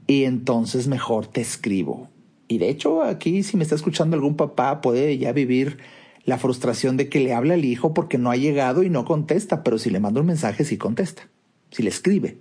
Y 0.07 0.23
entonces 0.23 0.87
mejor 0.87 1.27
te 1.27 1.41
escribo. 1.41 2.09
Y 2.47 2.59
de 2.59 2.69
hecho 2.69 3.01
aquí 3.01 3.43
si 3.43 3.57
me 3.57 3.63
está 3.63 3.75
escuchando 3.75 4.15
algún 4.15 4.35
papá 4.35 4.81
puede 4.81 5.17
ya 5.17 5.31
vivir 5.31 5.79
la 6.25 6.37
frustración 6.37 6.97
de 6.97 7.09
que 7.09 7.19
le 7.19 7.33
habla 7.33 7.55
al 7.55 7.65
hijo 7.65 7.93
porque 7.93 8.17
no 8.17 8.31
ha 8.31 8.35
llegado 8.35 8.83
y 8.83 8.89
no 8.89 9.05
contesta, 9.05 9.63
pero 9.63 9.79
si 9.79 9.89
le 9.89 9.99
manda 9.99 10.21
un 10.21 10.27
mensaje 10.27 10.63
sí 10.63 10.77
contesta, 10.77 11.27
si 11.71 11.83
le 11.83 11.89
escribe. 11.89 12.37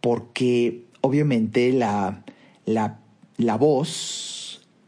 Porque 0.00 0.84
obviamente 1.00 1.72
la, 1.72 2.24
la 2.66 3.00
la 3.36 3.56
voz 3.56 4.43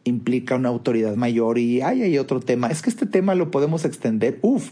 implica 0.08 0.54
una 0.54 0.68
autoridad 0.68 1.16
mayor 1.16 1.58
y 1.58 1.82
hay, 1.82 2.18
otro 2.18 2.40
tema. 2.40 2.68
Es 2.68 2.82
que 2.82 2.90
este 2.90 3.06
tema 3.06 3.34
lo 3.34 3.50
podemos 3.50 3.84
extender. 3.84 4.38
Uf. 4.42 4.70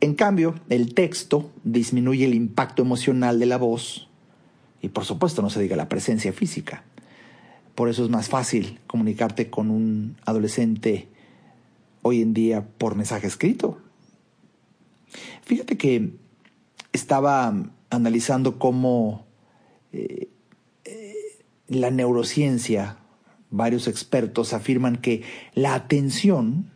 En 0.00 0.14
cambio, 0.14 0.54
el 0.68 0.94
texto 0.94 1.50
disminuye 1.64 2.24
el 2.24 2.34
impacto 2.34 2.82
emocional 2.82 3.38
de 3.38 3.46
la 3.46 3.56
voz 3.56 4.08
y 4.82 4.88
por 4.88 5.04
supuesto 5.04 5.40
no 5.40 5.50
se 5.50 5.62
diga 5.62 5.76
la 5.76 5.88
presencia 5.88 6.32
física. 6.32 6.84
Por 7.74 7.88
eso 7.88 8.04
es 8.04 8.10
más 8.10 8.28
fácil 8.28 8.78
comunicarte 8.86 9.50
con 9.50 9.70
un 9.70 10.16
adolescente 10.24 11.08
hoy 12.02 12.20
en 12.20 12.34
día 12.34 12.66
por 12.78 12.94
mensaje 12.94 13.26
escrito. 13.26 13.78
Fíjate 15.42 15.76
que 15.76 16.10
estaba 16.92 17.54
analizando 17.90 18.58
cómo 18.58 19.24
eh, 19.92 20.28
la 21.68 21.90
neurociencia, 21.90 22.98
varios 23.56 23.88
expertos 23.88 24.52
afirman 24.52 24.96
que 24.96 25.22
la 25.54 25.74
atención 25.74 26.70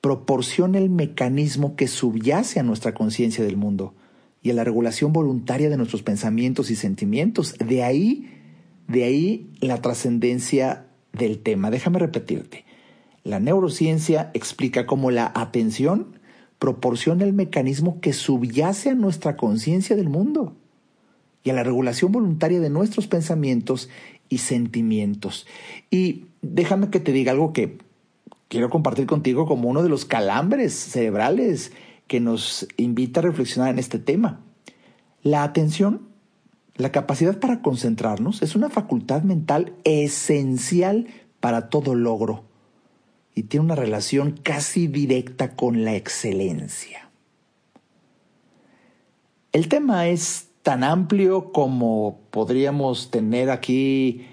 proporciona 0.00 0.78
el 0.78 0.90
mecanismo 0.90 1.76
que 1.76 1.88
subyace 1.88 2.60
a 2.60 2.62
nuestra 2.62 2.94
conciencia 2.94 3.44
del 3.44 3.56
mundo 3.56 3.94
y 4.42 4.50
a 4.50 4.54
la 4.54 4.64
regulación 4.64 5.12
voluntaria 5.12 5.70
de 5.70 5.76
nuestros 5.76 6.02
pensamientos 6.02 6.70
y 6.70 6.76
sentimientos. 6.76 7.54
De 7.58 7.82
ahí, 7.82 8.28
de 8.88 9.04
ahí 9.04 9.50
la 9.60 9.80
trascendencia 9.80 10.86
del 11.12 11.38
tema. 11.38 11.70
Déjame 11.70 11.98
repetirte. 11.98 12.64
La 13.22 13.40
neurociencia 13.40 14.30
explica 14.34 14.84
cómo 14.84 15.10
la 15.10 15.32
atención 15.34 16.18
proporciona 16.58 17.24
el 17.24 17.32
mecanismo 17.32 18.00
que 18.00 18.12
subyace 18.12 18.90
a 18.90 18.94
nuestra 18.94 19.36
conciencia 19.36 19.96
del 19.96 20.10
mundo 20.10 20.56
y 21.42 21.50
a 21.50 21.54
la 21.54 21.62
regulación 21.62 22.10
voluntaria 22.10 22.58
de 22.58 22.70
nuestros 22.70 23.06
pensamientos 23.06 23.88
y 24.34 24.38
sentimientos. 24.38 25.46
Y 25.90 26.26
déjame 26.42 26.90
que 26.90 26.98
te 26.98 27.12
diga 27.12 27.30
algo 27.30 27.52
que 27.52 27.78
quiero 28.48 28.68
compartir 28.68 29.06
contigo 29.06 29.46
como 29.46 29.68
uno 29.68 29.82
de 29.82 29.88
los 29.88 30.04
calambres 30.04 30.74
cerebrales 30.74 31.72
que 32.08 32.18
nos 32.18 32.66
invita 32.76 33.20
a 33.20 33.22
reflexionar 33.22 33.70
en 33.70 33.78
este 33.78 34.00
tema. 34.00 34.40
La 35.22 35.44
atención, 35.44 36.08
la 36.74 36.90
capacidad 36.90 37.38
para 37.38 37.62
concentrarnos, 37.62 38.42
es 38.42 38.56
una 38.56 38.70
facultad 38.70 39.22
mental 39.22 39.72
esencial 39.84 41.06
para 41.38 41.68
todo 41.68 41.94
logro 41.94 42.44
y 43.36 43.44
tiene 43.44 43.66
una 43.66 43.76
relación 43.76 44.32
casi 44.32 44.88
directa 44.88 45.54
con 45.54 45.84
la 45.84 45.94
excelencia. 45.94 47.08
El 49.52 49.68
tema 49.68 50.08
es 50.08 50.48
tan 50.64 50.82
amplio 50.82 51.52
como 51.52 52.22
podríamos 52.30 53.10
tener 53.10 53.50
aquí 53.50 54.26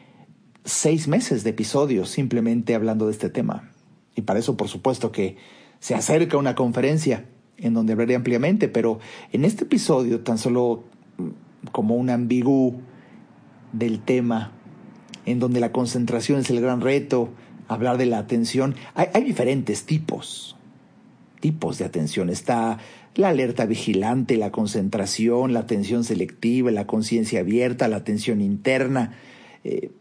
seis 0.64 1.10
meses 1.10 1.44
de 1.44 1.50
episodios 1.50 2.10
simplemente 2.10 2.74
hablando 2.74 3.08
de 3.08 3.12
este 3.12 3.30
tema. 3.30 3.70
Y 4.16 4.22
para 4.22 4.40
eso, 4.40 4.56
por 4.56 4.70
supuesto, 4.70 5.12
que 5.12 5.36
se 5.80 5.94
acerca 5.94 6.38
una 6.38 6.56
conferencia 6.56 7.26
en 7.58 7.74
donde 7.74 7.92
hablaré 7.92 8.16
ampliamente, 8.16 8.70
pero 8.70 9.00
en 9.34 9.44
este 9.44 9.66
episodio, 9.66 10.22
tan 10.22 10.38
solo 10.38 10.86
como 11.74 11.96
un 11.96 12.10
ambiguo 12.10 12.76
del 13.74 14.00
tema, 14.00 14.54
en 15.26 15.40
donde 15.40 15.60
la 15.60 15.74
concentración 15.74 16.40
es 16.40 16.50
el 16.50 16.62
gran 16.62 16.80
reto, 16.80 17.30
hablar 17.68 17.98
de 17.98 18.06
la 18.06 18.20
atención, 18.20 18.76
hay, 18.96 19.08
hay 19.14 19.26
diferentes 19.26 19.86
tipos. 19.86 20.56
tipos 21.42 21.78
de 21.78 21.86
atención. 21.86 22.30
Está 22.30 22.78
la 23.16 23.30
alerta 23.30 23.66
vigilante, 23.66 24.38
la 24.38 24.52
concentración, 24.52 25.54
la 25.54 25.62
atención 25.62 26.04
selectiva, 26.04 26.72
la 26.72 26.88
conciencia 26.88 27.42
abierta, 27.42 27.88
la 27.88 27.98
atención 27.98 28.42
interna, 28.42 29.18
eh, 29.64 29.92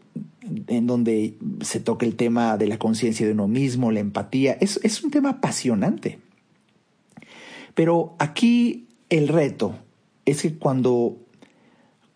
en 0.67 0.87
donde 0.87 1.35
se 1.61 1.79
toca 1.79 2.05
el 2.05 2.15
tema 2.15 2.57
de 2.57 2.67
la 2.67 2.77
conciencia 2.77 3.25
de 3.25 3.33
uno 3.33 3.47
mismo, 3.47 3.91
la 3.91 3.99
empatía. 3.99 4.57
Es, 4.59 4.79
es 4.83 5.03
un 5.03 5.11
tema 5.11 5.29
apasionante. 5.31 6.19
Pero 7.73 8.15
aquí 8.19 8.87
el 9.09 9.27
reto 9.27 9.75
es 10.25 10.41
que 10.41 10.55
cuando, 10.55 11.17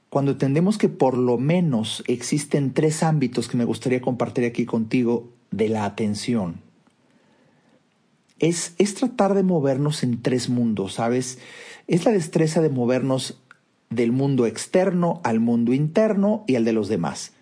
cuando 0.10 0.32
entendemos 0.32 0.78
que 0.78 0.90
por 0.90 1.18
lo 1.18 1.38
menos 1.38 2.04
existen 2.08 2.74
tres 2.74 3.04
ámbitos 3.04 3.48
que 3.48 3.58
me 3.58 3.66
gustaría 3.66 4.02
compartir 4.02 4.46
aquí 4.46 4.66
contigo 4.66 5.30
de 5.52 5.70
la 5.70 5.86
atención, 5.86 6.65
es, 8.39 8.74
es 8.77 8.96
tratar 8.96 9.34
de 9.34 9.44
movernos 9.44 10.04
en 10.04 10.22
tres 10.22 10.50
mundos, 10.50 10.96
¿sabes? 10.96 11.39
Es 11.88 12.06
la 12.06 12.12
destreza 12.12 12.62
de 12.62 12.70
movernos 12.70 13.42
del 13.89 14.12
mundo 14.12 14.46
externo 14.46 15.22
al 15.24 15.39
mundo 15.39 15.74
interno 15.74 16.44
y 16.48 16.56
al 16.56 16.65
de 16.65 16.74
los 16.74 16.89
demás. 16.89 17.34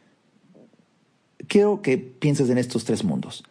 Quiero 1.47 1.81
que 1.81 1.97
pienses 1.97 2.49
en 2.49 2.57
estos 2.57 2.85
tres 2.85 3.03
mundos. 3.03 3.43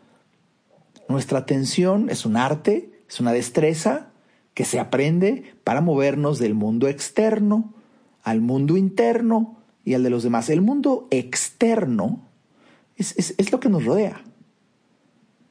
Nuestra 1.08 1.40
atención 1.40 2.08
es 2.10 2.24
un 2.24 2.36
arte, 2.36 2.90
es 3.08 3.20
una 3.20 3.32
destreza 3.32 4.08
que 4.54 4.64
se 4.64 4.78
aprende 4.78 5.54
para 5.64 5.80
movernos 5.80 6.38
del 6.38 6.54
mundo 6.54 6.88
externo 6.88 7.74
al 8.22 8.40
mundo 8.40 8.76
interno 8.76 9.56
y 9.84 9.94
al 9.94 10.02
de 10.02 10.10
los 10.10 10.22
demás. 10.22 10.48
El 10.48 10.60
mundo 10.60 11.08
externo 11.10 12.22
es, 12.96 13.34
es 13.36 13.52
lo 13.52 13.58
que 13.58 13.68
nos 13.68 13.84
rodea. 13.84 14.22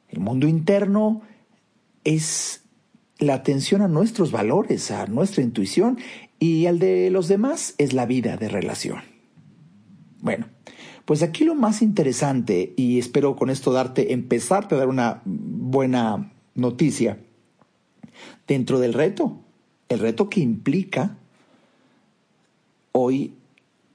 El 0.08 0.20
mundo 0.20 0.48
interno 0.48 1.22
es 2.04 2.62
la 3.20 3.36
atención 3.36 3.82
a 3.82 3.88
nuestros 3.88 4.32
valores, 4.32 4.92
a 4.92 5.06
nuestra 5.06 5.44
intuición, 5.44 5.98
y 6.40 6.66
al 6.66 6.80
de 6.80 7.12
los 7.12 7.28
demás 7.28 7.76
es 7.78 7.94
la 7.94 8.06
vida 8.06 8.36
de 8.38 8.50
relación. 8.50 9.02
Bueno, 10.22 10.48
pues 11.06 11.22
aquí 11.24 11.44
lo 11.46 11.56
más 11.56 11.82
interesante, 11.82 12.74
y 12.78 13.00
espero 13.00 13.36
con 13.36 13.50
esto 13.50 13.72
darte, 13.72 14.14
empezarte 14.14 14.76
a 14.76 14.80
dar 14.80 14.88
una 14.88 15.22
buena 15.26 16.32
noticia, 16.56 17.20
dentro 18.48 18.80
del 18.80 18.94
reto, 18.94 19.40
el 19.90 20.00
reto 20.00 20.30
que 20.30 20.42
implica 20.42 21.18
hoy 22.92 23.36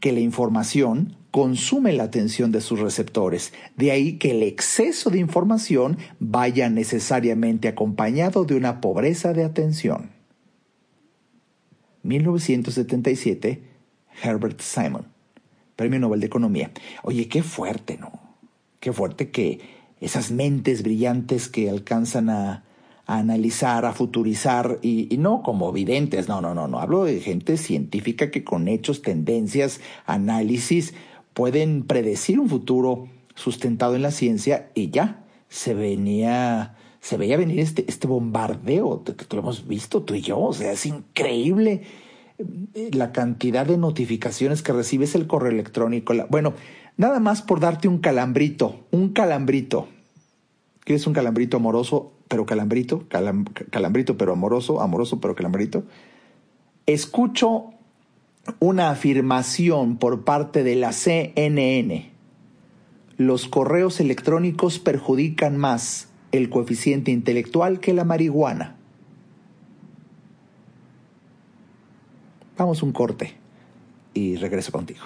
que 0.00 0.10
la 0.10 0.18
información 0.18 1.16
consume 1.30 1.92
la 1.92 2.04
atención 2.04 2.50
de 2.50 2.60
sus 2.60 2.80
receptores, 2.80 3.52
de 3.76 3.92
ahí 3.92 4.18
que 4.18 4.32
el 4.32 4.42
exceso 4.42 5.10
de 5.10 5.20
información 5.20 5.96
vaya 6.18 6.68
necesariamente 6.70 7.68
acompañado 7.68 8.44
de 8.44 8.56
una 8.56 8.80
pobreza 8.80 9.32
de 9.32 9.44
atención. 9.44 10.10
1977, 12.02 13.62
Herbert 14.24 14.60
Simon, 14.60 15.06
Premio 15.76 16.00
Nobel 16.00 16.18
de 16.18 16.26
Economía. 16.26 16.72
Oye, 17.04 17.28
qué 17.28 17.44
fuerte, 17.44 17.96
¿no? 17.96 18.12
Qué 18.80 18.92
fuerte 18.92 19.30
que 19.30 19.60
esas 20.00 20.32
mentes 20.32 20.82
brillantes 20.82 21.48
que 21.48 21.70
alcanzan 21.70 22.28
a 22.28 22.65
a 23.06 23.18
analizar, 23.18 23.84
a 23.84 23.92
futurizar 23.92 24.78
y, 24.82 25.16
no 25.18 25.42
como 25.42 25.72
videntes, 25.72 26.28
no, 26.28 26.40
no, 26.40 26.54
no, 26.54 26.66
no, 26.66 26.80
hablo 26.80 27.04
de 27.04 27.20
gente 27.20 27.56
científica 27.56 28.30
que 28.30 28.42
con 28.42 28.66
hechos, 28.68 29.02
tendencias, 29.02 29.80
análisis 30.06 30.92
pueden 31.32 31.84
predecir 31.84 32.40
un 32.40 32.48
futuro 32.48 33.08
sustentado 33.34 33.94
en 33.94 34.02
la 34.02 34.10
ciencia 34.10 34.70
y 34.74 34.90
ya 34.90 35.24
se 35.48 35.74
venía, 35.74 36.74
se 37.00 37.16
veía 37.16 37.36
venir 37.36 37.60
este, 37.60 37.84
este 37.88 38.08
bombardeo, 38.08 39.04
que 39.04 39.36
lo 39.36 39.42
hemos 39.42 39.68
visto 39.68 40.02
tú 40.02 40.14
y 40.14 40.22
yo, 40.22 40.40
o 40.40 40.52
sea, 40.52 40.72
es 40.72 40.84
increíble 40.86 41.82
eh, 42.74 42.90
la 42.92 43.12
cantidad 43.12 43.66
de 43.66 43.78
notificaciones 43.78 44.62
que 44.62 44.72
recibes 44.72 45.14
el 45.14 45.28
correo 45.28 45.52
electrónico. 45.52 46.12
bueno, 46.28 46.54
nada 46.96 47.20
más 47.20 47.40
por 47.42 47.60
darte 47.60 47.86
un 47.86 47.98
calambrito, 47.98 48.86
un 48.90 49.10
calambrito. 49.10 49.86
¿Quieres 50.80 51.06
un 51.06 51.14
calambrito 51.14 51.56
amoroso? 51.56 52.15
Pero 52.28 52.46
calambrito, 52.46 53.04
calambrito 53.08 54.16
pero 54.16 54.32
amoroso, 54.32 54.80
amoroso 54.80 55.20
pero 55.20 55.34
calambrito, 55.34 55.84
escucho 56.86 57.70
una 58.60 58.90
afirmación 58.90 59.96
por 59.96 60.24
parte 60.24 60.62
de 60.62 60.76
la 60.76 60.92
CNN. 60.92 62.10
Los 63.16 63.48
correos 63.48 64.00
electrónicos 64.00 64.78
perjudican 64.78 65.56
más 65.56 66.08
el 66.32 66.50
coeficiente 66.50 67.10
intelectual 67.10 67.80
que 67.80 67.94
la 67.94 68.04
marihuana. 68.04 68.76
Vamos 72.58 72.82
un 72.82 72.92
corte 72.92 73.34
y 74.14 74.36
regreso 74.36 74.72
contigo. 74.72 75.04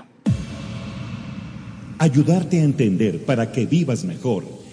Ayudarte 1.99 2.61
a 2.61 2.65
entender 2.65 3.25
para 3.25 3.53
que 3.53 3.67
vivas 3.67 4.05
mejor. 4.05 4.60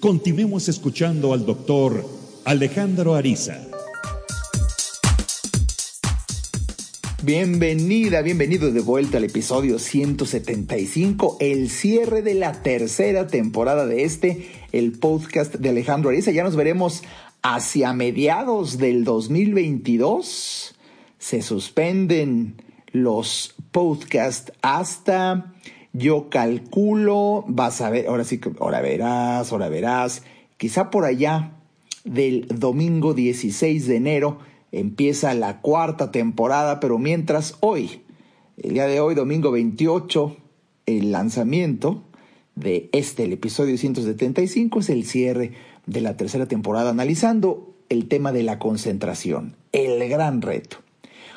Continuemos 0.00 0.68
escuchando 0.68 1.32
al 1.32 1.44
doctor 1.44 2.08
Alejandro 2.44 3.16
Ariza. 3.16 3.66
Bienvenida, 7.24 8.22
bienvenido 8.22 8.70
de 8.70 8.80
vuelta 8.80 9.18
al 9.18 9.24
episodio 9.24 9.80
175, 9.80 11.38
el 11.40 11.68
cierre 11.68 12.22
de 12.22 12.34
la 12.34 12.62
tercera 12.62 13.26
temporada 13.26 13.86
de 13.86 14.04
este, 14.04 14.48
el 14.70 14.92
podcast 14.92 15.56
de 15.56 15.70
Alejandro 15.70 16.10
Ariza. 16.10 16.30
Ya 16.30 16.44
nos 16.44 16.54
veremos 16.54 17.02
hacia 17.42 17.92
mediados 17.92 18.78
del 18.78 19.02
2022. 19.02 20.76
Se 21.18 21.42
suspenden 21.42 22.62
los 22.92 23.56
podcasts 23.72 24.52
hasta, 24.62 25.54
yo 25.92 26.28
calculo, 26.30 27.44
vas 27.48 27.80
a 27.80 27.90
ver, 27.90 28.06
ahora 28.08 28.24
sí, 28.24 28.40
ahora 28.60 28.80
verás, 28.80 29.52
ahora 29.52 29.68
verás, 29.68 30.22
quizá 30.56 30.90
por 30.90 31.04
allá 31.04 31.52
del 32.04 32.46
domingo 32.48 33.14
16 33.14 33.86
de 33.86 33.96
enero 33.96 34.38
empieza 34.72 35.34
la 35.34 35.60
cuarta 35.60 36.10
temporada, 36.10 36.80
pero 36.80 36.98
mientras 36.98 37.56
hoy, 37.60 38.02
el 38.56 38.74
día 38.74 38.86
de 38.86 39.00
hoy, 39.00 39.14
domingo 39.14 39.50
28, 39.50 40.36
el 40.86 41.12
lanzamiento 41.12 42.02
de 42.54 42.88
este, 42.92 43.24
el 43.24 43.32
episodio 43.32 43.78
175, 43.78 44.80
es 44.80 44.90
el 44.90 45.04
cierre 45.04 45.52
de 45.86 46.00
la 46.00 46.16
tercera 46.16 46.46
temporada, 46.46 46.90
analizando 46.90 47.74
el 47.88 48.08
tema 48.08 48.32
de 48.32 48.42
la 48.42 48.58
concentración, 48.58 49.56
el 49.72 50.06
gran 50.08 50.42
reto. 50.42 50.78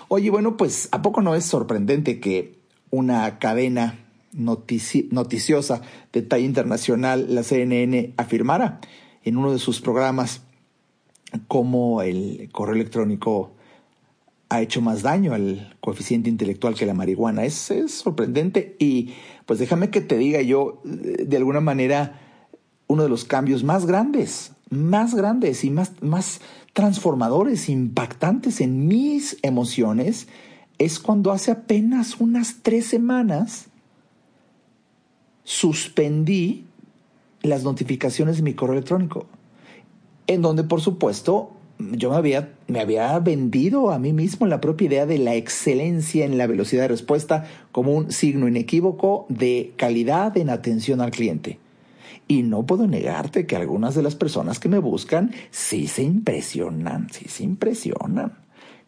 Oye, 0.07 0.29
bueno, 0.29 0.57
pues 0.57 0.89
¿a 0.91 1.01
poco 1.01 1.21
no 1.21 1.35
es 1.35 1.45
sorprendente 1.45 2.19
que 2.19 2.59
una 2.89 3.39
cadena 3.39 4.00
noticiosa 4.33 5.81
de 6.13 6.21
talla 6.21 6.45
internacional, 6.45 7.33
la 7.33 7.43
CNN, 7.43 8.13
afirmara 8.17 8.79
en 9.23 9.37
uno 9.37 9.51
de 9.51 9.59
sus 9.59 9.81
programas 9.81 10.41
cómo 11.47 12.01
el 12.01 12.49
correo 12.51 12.75
electrónico 12.75 13.51
ha 14.49 14.61
hecho 14.61 14.81
más 14.81 15.01
daño 15.01 15.33
al 15.33 15.77
coeficiente 15.79 16.29
intelectual 16.29 16.75
que 16.75 16.85
la 16.85 16.93
marihuana. 16.93 17.45
Es, 17.45 17.71
es, 17.71 17.93
sorprendente 17.93 18.75
y 18.79 19.13
pues 19.45 19.59
déjame 19.59 19.89
que 19.89 20.01
te 20.01 20.17
diga 20.17 20.41
yo, 20.41 20.81
de 20.83 21.37
alguna 21.37 21.61
manera, 21.61 22.19
uno 22.87 23.03
de 23.03 23.09
los 23.09 23.23
cambios 23.23 23.63
más 23.63 23.85
grandes, 23.85 24.51
más 24.69 25.15
grandes 25.15 25.63
y 25.63 25.69
más, 25.69 25.93
más 26.01 26.41
transformadores, 26.73 27.69
impactantes 27.69 28.59
en 28.59 28.87
mis 28.87 29.37
emociones, 29.41 30.27
es 30.77 30.99
cuando 30.99 31.31
hace 31.31 31.51
apenas 31.51 32.19
unas 32.19 32.57
tres 32.61 32.87
semanas 32.87 33.70
suspendí 35.43 36.65
las 37.41 37.63
notificaciones 37.63 38.37
de 38.37 38.43
mi 38.43 38.53
correo 38.53 38.73
electrónico 38.73 39.27
en 40.33 40.41
donde 40.41 40.63
por 40.63 40.81
supuesto 40.81 41.51
yo 41.79 42.11
me 42.11 42.15
había, 42.15 42.53
me 42.67 42.79
había 42.79 43.17
vendido 43.19 43.91
a 43.91 43.99
mí 43.99 44.13
mismo 44.13 44.45
la 44.45 44.61
propia 44.61 44.85
idea 44.85 45.05
de 45.05 45.17
la 45.17 45.35
excelencia 45.35 46.25
en 46.25 46.37
la 46.37 46.47
velocidad 46.47 46.83
de 46.83 46.89
respuesta 46.89 47.45
como 47.71 47.93
un 47.93 48.11
signo 48.11 48.47
inequívoco 48.47 49.25
de 49.29 49.73
calidad 49.77 50.37
en 50.37 50.49
atención 50.49 51.01
al 51.01 51.11
cliente. 51.11 51.59
Y 52.27 52.43
no 52.43 52.65
puedo 52.65 52.87
negarte 52.87 53.45
que 53.45 53.55
algunas 53.55 53.95
de 53.95 54.03
las 54.03 54.15
personas 54.15 54.59
que 54.59 54.69
me 54.69 54.77
buscan 54.77 55.31
sí 55.49 55.87
se 55.87 56.03
impresionan, 56.03 57.09
sí 57.11 57.27
se 57.27 57.43
impresionan. 57.43 58.40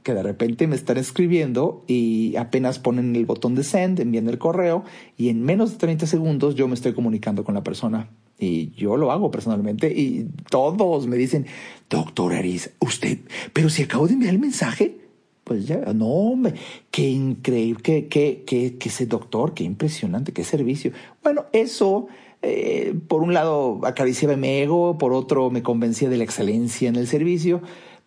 Que 0.04 0.14
de 0.14 0.22
repente 0.22 0.68
me 0.68 0.76
están 0.76 0.98
escribiendo 0.98 1.84
y 1.88 2.36
apenas 2.36 2.78
ponen 2.78 3.16
el 3.16 3.26
botón 3.26 3.56
de 3.56 3.64
send, 3.64 4.00
envían 4.00 4.28
el 4.28 4.38
correo 4.38 4.84
y 5.18 5.30
en 5.30 5.42
menos 5.44 5.72
de 5.72 5.78
30 5.78 6.08
segundos 6.08 6.56
yo 6.56 6.68
me 6.68 6.76
estoy 6.76 6.94
comunicando 6.94 7.44
con 7.44 7.56
la 7.56 7.64
persona 7.64 8.10
y 8.38 8.72
yo 8.72 8.98
lo 8.98 9.12
hago 9.12 9.32
personalmente 9.32 9.88
y 9.88 10.28
todos 10.50 11.08
me 11.08 11.16
dicen, 11.16 11.46
doctor 11.90 12.34
Aris, 12.34 12.72
usted, 12.80 13.20
pero 13.54 13.70
si 13.70 13.84
acabo 13.84 14.08
de 14.08 14.14
enviar 14.14 14.34
el 14.34 14.40
mensaje, 14.40 14.98
pues 15.44 15.68
ya, 15.68 15.78
no, 15.94 16.08
hombre, 16.08 16.54
qué 16.90 17.10
increíble, 17.10 17.82
qué, 17.84 18.08
qué, 18.08 18.44
qué, 18.46 18.78
qué 18.78 18.90
ese 18.90 19.06
doctor, 19.06 19.54
qué 19.54 19.64
impresionante, 19.64 20.32
qué 20.32 20.44
servicio. 20.44 20.92
Bueno, 21.22 21.46
eso, 21.52 22.08
eh, 22.42 22.96
por 23.08 23.22
un 23.24 23.34
lado, 23.34 23.82
acariciaba 23.84 24.38
mi 24.38 24.50
ego, 24.50 24.98
por 24.98 25.14
otro, 25.14 25.50
me 25.50 25.62
convencía 25.62 26.10
de 26.10 26.18
la 26.18 26.24
excelencia 26.24 26.88
en 26.88 26.96
el 26.96 27.08
servicio, 27.08 27.62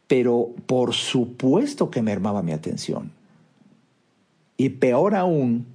pero 0.06 0.54
por 0.66 0.94
supuesto 0.94 1.90
que 1.90 2.02
me 2.02 2.12
armaba 2.12 2.42
mi 2.42 2.52
atención. 2.52 3.12
Y 4.56 4.70
peor 4.70 5.14
aún, 5.14 5.66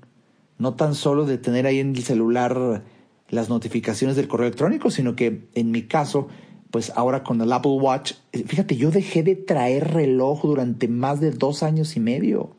no 0.57 0.75
tan 0.75 0.95
solo 0.95 1.25
de 1.25 1.37
tener 1.37 1.65
ahí 1.65 1.79
en 1.79 1.95
el 1.95 2.03
celular 2.03 2.83
las 3.29 3.49
notificaciones 3.49 4.15
del 4.15 4.27
correo 4.27 4.47
electrónico, 4.47 4.91
sino 4.91 5.15
que 5.15 5.47
en 5.55 5.71
mi 5.71 5.83
caso, 5.83 6.27
pues 6.69 6.91
ahora 6.95 7.23
con 7.23 7.39
el 7.41 7.51
Apple 7.51 7.71
Watch, 7.71 8.13
fíjate, 8.31 8.75
yo 8.75 8.91
dejé 8.91 9.23
de 9.23 9.35
traer 9.35 9.93
reloj 9.93 10.41
durante 10.43 10.87
más 10.87 11.19
de 11.19 11.31
dos 11.31 11.63
años 11.63 11.95
y 11.95 11.99
medio. 11.99 12.51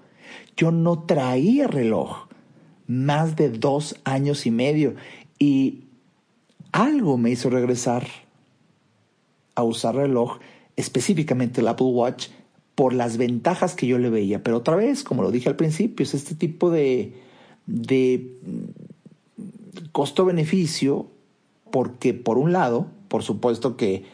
Yo 0.57 0.71
no 0.71 1.05
traía 1.05 1.67
reloj 1.67 2.29
más 2.87 3.37
de 3.37 3.51
dos 3.51 3.97
años 4.05 4.47
y 4.47 4.51
medio 4.51 4.95
y 5.39 5.85
algo 6.73 7.19
me 7.19 7.31
hizo 7.31 7.51
regresar 7.51 8.07
a 9.55 9.63
usar 9.63 9.95
reloj, 9.95 10.39
específicamente 10.77 11.61
el 11.61 11.69
Apple 11.69 11.87
Watch, 11.87 12.29
por 12.75 12.95
las 12.95 13.17
ventajas 13.17 13.75
que 13.75 13.87
yo 13.87 13.99
le 13.99 14.11
veía. 14.11 14.43
Pero 14.43 14.59
otra 14.59 14.77
vez, 14.77 15.05
como 15.05 15.23
lo 15.23 15.31
dije 15.31 15.49
al 15.49 15.57
principio, 15.57 16.05
es 16.05 16.15
este 16.15 16.35
tipo 16.35 16.71
de, 16.71 17.15
de 17.67 18.31
costo-beneficio, 19.93 21.07
porque 21.71 22.15
por 22.15 22.39
un 22.39 22.53
lado, 22.53 22.87
por 23.09 23.23
supuesto 23.23 23.77
que 23.77 24.05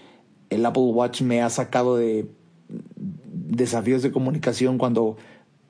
el 0.51 0.64
Apple 0.66 0.83
Watch 0.83 1.23
me 1.23 1.42
ha 1.42 1.51
sacado 1.51 1.97
de 1.97 2.29
desafíos 3.49 4.03
de 4.03 4.12
comunicación 4.12 4.79
cuando, 4.79 5.16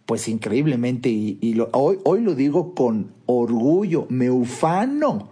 pues 0.06 0.28
increíblemente, 0.28 1.10
y, 1.10 1.58
hoy, 1.72 1.98
hoy 2.04 2.20
lo 2.20 2.34
digo 2.34 2.74
con 2.74 3.12
orgullo, 3.26 4.06
me 4.08 4.30
ufano 4.30 5.28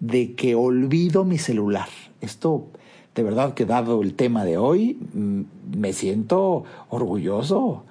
de 0.00 0.34
que 0.34 0.54
olvido 0.54 1.24
mi 1.24 1.38
celular. 1.38 1.88
Esto, 2.20 2.68
de 3.16 3.22
verdad 3.22 3.54
que 3.54 3.64
dado 3.64 4.02
el 4.02 4.14
tema 4.14 4.44
de 4.44 4.58
hoy, 4.58 4.98
mm, 5.14 5.40
me 5.78 5.94
siento 5.94 6.64
orgulloso 6.90 7.84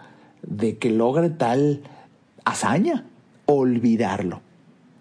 de 0.43 0.77
que 0.77 0.91
logre 0.91 1.31
tal 1.31 1.81
hazaña, 2.45 3.05
olvidarlo. 3.47 4.41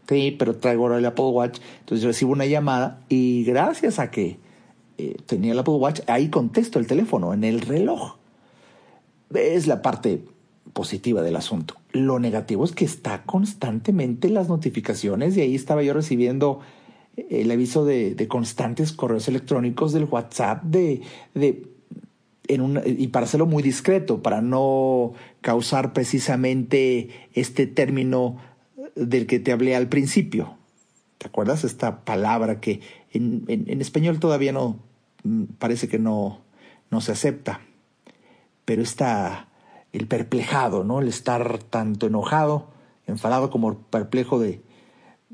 Sí, 0.09 0.35
pero 0.39 0.57
traigo 0.57 0.85
ahora 0.85 0.99
el 0.99 1.05
Apple 1.05 1.27
Watch. 1.27 1.61
Entonces 1.81 2.07
recibo 2.07 2.33
una 2.33 2.47
llamada 2.47 3.01
y 3.11 3.45
gracias 3.45 3.99
a 3.99 4.11
que 4.11 4.39
eh, 4.97 5.17
tenía 5.27 5.53
el 5.53 5.59
Apple 5.59 5.75
Watch, 5.75 6.01
ahí 6.07 6.31
contesto 6.31 6.79
el 6.79 6.87
teléfono 6.87 7.35
en 7.35 7.45
el 7.45 7.61
reloj. 7.61 8.17
Es 9.35 9.67
la 9.67 9.83
parte 9.83 10.25
positiva 10.73 11.21
del 11.21 11.37
asunto. 11.37 11.75
Lo 11.93 12.19
negativo 12.19 12.65
es 12.65 12.73
que 12.73 12.87
está 12.87 13.25
constantemente 13.25 14.31
las 14.31 14.49
notificaciones 14.49 15.37
y 15.37 15.43
ahí 15.43 15.55
estaba 15.55 15.83
yo 15.83 15.93
recibiendo 15.93 16.61
el 17.17 17.51
aviso 17.51 17.85
de, 17.85 18.27
constantes 18.29 18.93
correos 18.93 19.29
electrónicos 19.29 19.93
del 19.93 20.05
WhatsApp 20.05 20.63
de, 20.65 21.03
de 21.35 21.69
en 22.47 22.83
y 22.85 23.09
para 23.09 23.25
hacerlo 23.25 23.47
muy 23.47 23.63
discreto, 23.63 24.23
para 24.23 24.43
no 24.43 25.15
causar 25.41 25.93
precisamente 25.93 27.09
este 27.33 27.67
término 27.67 28.37
del 28.95 29.27
que 29.27 29.39
te 29.39 29.53
hablé 29.53 29.75
al 29.75 29.89
principio. 29.89 30.57
¿Te 31.19 31.29
acuerdas? 31.29 31.65
Esta 31.65 32.05
palabra 32.05 32.61
que 32.61 32.81
en, 33.13 33.45
en, 33.49 33.81
español 33.81 34.21
todavía 34.21 34.53
no, 34.53 34.79
mm, 35.23 35.45
parece 35.59 35.89
que 35.89 35.99
no, 35.99 36.43
no 36.91 37.01
se 37.01 37.13
acepta. 37.13 37.61
Pero 38.65 38.83
está 38.83 39.49
el 39.93 40.07
perplejado, 40.07 40.85
¿no? 40.85 41.01
El 41.01 41.09
estar 41.09 41.59
tanto 41.59 42.09
enojado, 42.09 42.69
enfadado 43.07 43.51
como 43.51 43.79
perplejo 43.79 44.39
de 44.39 44.61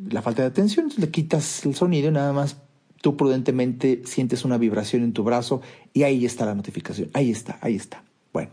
la 0.08 0.22
falta 0.22 0.42
de 0.42 0.48
atención. 0.48 0.84
Entonces 0.84 1.04
le 1.04 1.10
quitas 1.10 1.66
el 1.66 1.74
sonido 1.74 2.08
y 2.08 2.12
nada 2.12 2.32
más 2.32 2.56
tú 3.00 3.16
prudentemente 3.16 4.02
sientes 4.04 4.44
una 4.44 4.58
vibración 4.58 5.02
en 5.02 5.12
tu 5.12 5.24
brazo 5.24 5.60
y 5.92 6.02
ahí 6.02 6.24
está 6.24 6.46
la 6.46 6.54
notificación. 6.54 7.10
Ahí 7.12 7.30
está, 7.30 7.58
ahí 7.60 7.76
está. 7.76 8.02
Bueno, 8.32 8.50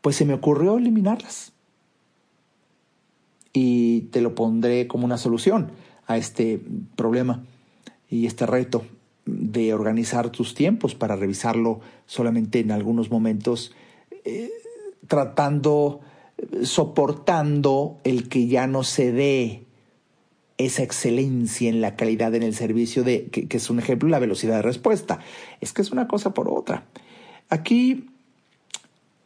pues 0.00 0.16
se 0.16 0.24
me 0.24 0.34
ocurrió 0.34 0.78
eliminarlas 0.78 1.52
y 3.52 4.02
te 4.12 4.20
lo 4.20 4.34
pondré 4.34 4.86
como 4.86 5.04
una 5.04 5.18
solución 5.18 5.70
a 6.06 6.16
este 6.16 6.60
problema 6.96 7.44
y 8.08 8.26
este 8.26 8.46
reto 8.46 8.84
de 9.26 9.74
organizar 9.74 10.30
tus 10.30 10.54
tiempos 10.54 10.94
para 10.94 11.16
revisarlo 11.16 11.80
solamente 12.06 12.60
en 12.60 12.72
algunos 12.72 13.10
momentos, 13.10 13.72
eh, 14.24 14.50
tratando, 15.06 16.00
soportando 16.62 17.98
el 18.02 18.28
que 18.28 18.46
ya 18.46 18.66
no 18.66 18.82
se 18.82 19.12
dé 19.12 19.66
esa 20.64 20.82
excelencia 20.82 21.68
en 21.68 21.80
la 21.80 21.96
calidad 21.96 22.34
en 22.34 22.42
el 22.42 22.54
servicio 22.54 23.04
de 23.04 23.28
que, 23.28 23.48
que, 23.48 23.56
es 23.56 23.70
un 23.70 23.78
ejemplo 23.78 24.08
la 24.08 24.18
velocidad 24.18 24.56
de 24.56 24.62
respuesta. 24.62 25.20
Es 25.60 25.72
que 25.72 25.82
es 25.82 25.90
una 25.90 26.08
cosa 26.08 26.34
por 26.34 26.48
otra. 26.48 26.84
Aquí, 27.48 28.10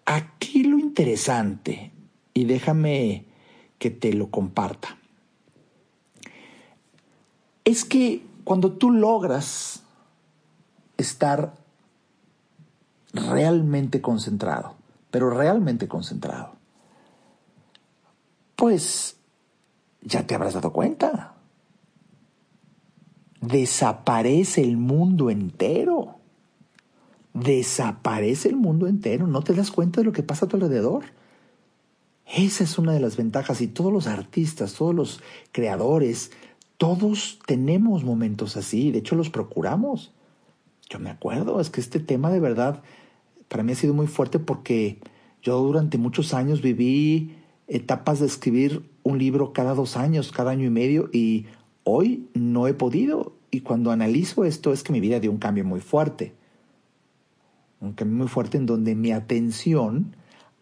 aquí 0.04 0.64
lo 0.64 0.78
interesante, 0.78 1.92
y 2.34 2.44
déjame 2.44 3.24
que 3.78 3.90
te 3.90 4.12
lo 4.12 4.30
comparta. 4.30 4.98
Es 7.64 7.84
que 7.84 8.22
cuando 8.42 8.72
tú 8.72 8.90
logras 8.90 9.82
estar 10.96 11.54
realmente 13.12 14.00
concentrado, 14.00 14.74
pero 15.10 15.30
realmente 15.30 15.88
concentrado, 15.88 16.54
pues 18.56 19.16
ya 20.04 20.26
te 20.26 20.34
habrás 20.34 20.54
dado 20.54 20.72
cuenta. 20.72 21.34
Desaparece 23.40 24.62
el 24.62 24.76
mundo 24.76 25.30
entero. 25.30 26.18
Desaparece 27.32 28.48
el 28.48 28.56
mundo 28.56 28.86
entero. 28.86 29.26
No 29.26 29.42
te 29.42 29.54
das 29.54 29.70
cuenta 29.70 30.00
de 30.00 30.04
lo 30.04 30.12
que 30.12 30.22
pasa 30.22 30.46
a 30.46 30.48
tu 30.48 30.56
alrededor. 30.56 31.04
Esa 32.26 32.64
es 32.64 32.78
una 32.78 32.92
de 32.92 33.00
las 33.00 33.16
ventajas 33.16 33.60
y 33.60 33.66
todos 33.66 33.92
los 33.92 34.06
artistas, 34.06 34.74
todos 34.74 34.94
los 34.94 35.20
creadores, 35.52 36.32
todos 36.78 37.38
tenemos 37.46 38.02
momentos 38.04 38.56
así. 38.56 38.90
De 38.90 39.00
hecho, 39.00 39.14
los 39.14 39.30
procuramos. 39.30 40.12
Yo 40.88 40.98
me 40.98 41.10
acuerdo, 41.10 41.60
es 41.60 41.70
que 41.70 41.80
este 41.80 42.00
tema 42.00 42.30
de 42.30 42.40
verdad 42.40 42.82
para 43.48 43.62
mí 43.62 43.72
ha 43.72 43.76
sido 43.76 43.94
muy 43.94 44.06
fuerte 44.06 44.38
porque 44.38 45.00
yo 45.42 45.60
durante 45.60 45.98
muchos 45.98 46.34
años 46.34 46.62
viví 46.62 47.36
etapas 47.66 48.20
de 48.20 48.26
escribir 48.26 48.88
un 49.02 49.18
libro 49.18 49.52
cada 49.52 49.74
dos 49.74 49.96
años, 49.96 50.32
cada 50.32 50.50
año 50.50 50.66
y 50.66 50.70
medio, 50.70 51.08
y 51.12 51.46
hoy 51.84 52.28
no 52.34 52.66
he 52.66 52.74
podido. 52.74 53.34
Y 53.50 53.60
cuando 53.60 53.90
analizo 53.90 54.44
esto 54.44 54.72
es 54.72 54.82
que 54.82 54.92
mi 54.92 55.00
vida 55.00 55.20
dio 55.20 55.30
un 55.30 55.38
cambio 55.38 55.64
muy 55.64 55.80
fuerte. 55.80 56.34
Un 57.80 57.92
cambio 57.92 58.18
muy 58.18 58.28
fuerte 58.28 58.56
en 58.56 58.66
donde 58.66 58.94
mi 58.94 59.12
atención 59.12 60.16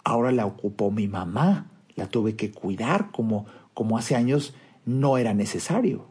ahora 0.04 0.32
la 0.32 0.46
ocupó 0.46 0.90
mi 0.90 1.08
mamá. 1.08 1.70
La 1.94 2.08
tuve 2.08 2.36
que 2.36 2.50
cuidar 2.50 3.10
como, 3.12 3.46
como 3.74 3.96
hace 3.96 4.16
años 4.16 4.54
no 4.84 5.18
era 5.18 5.34
necesario. 5.34 6.06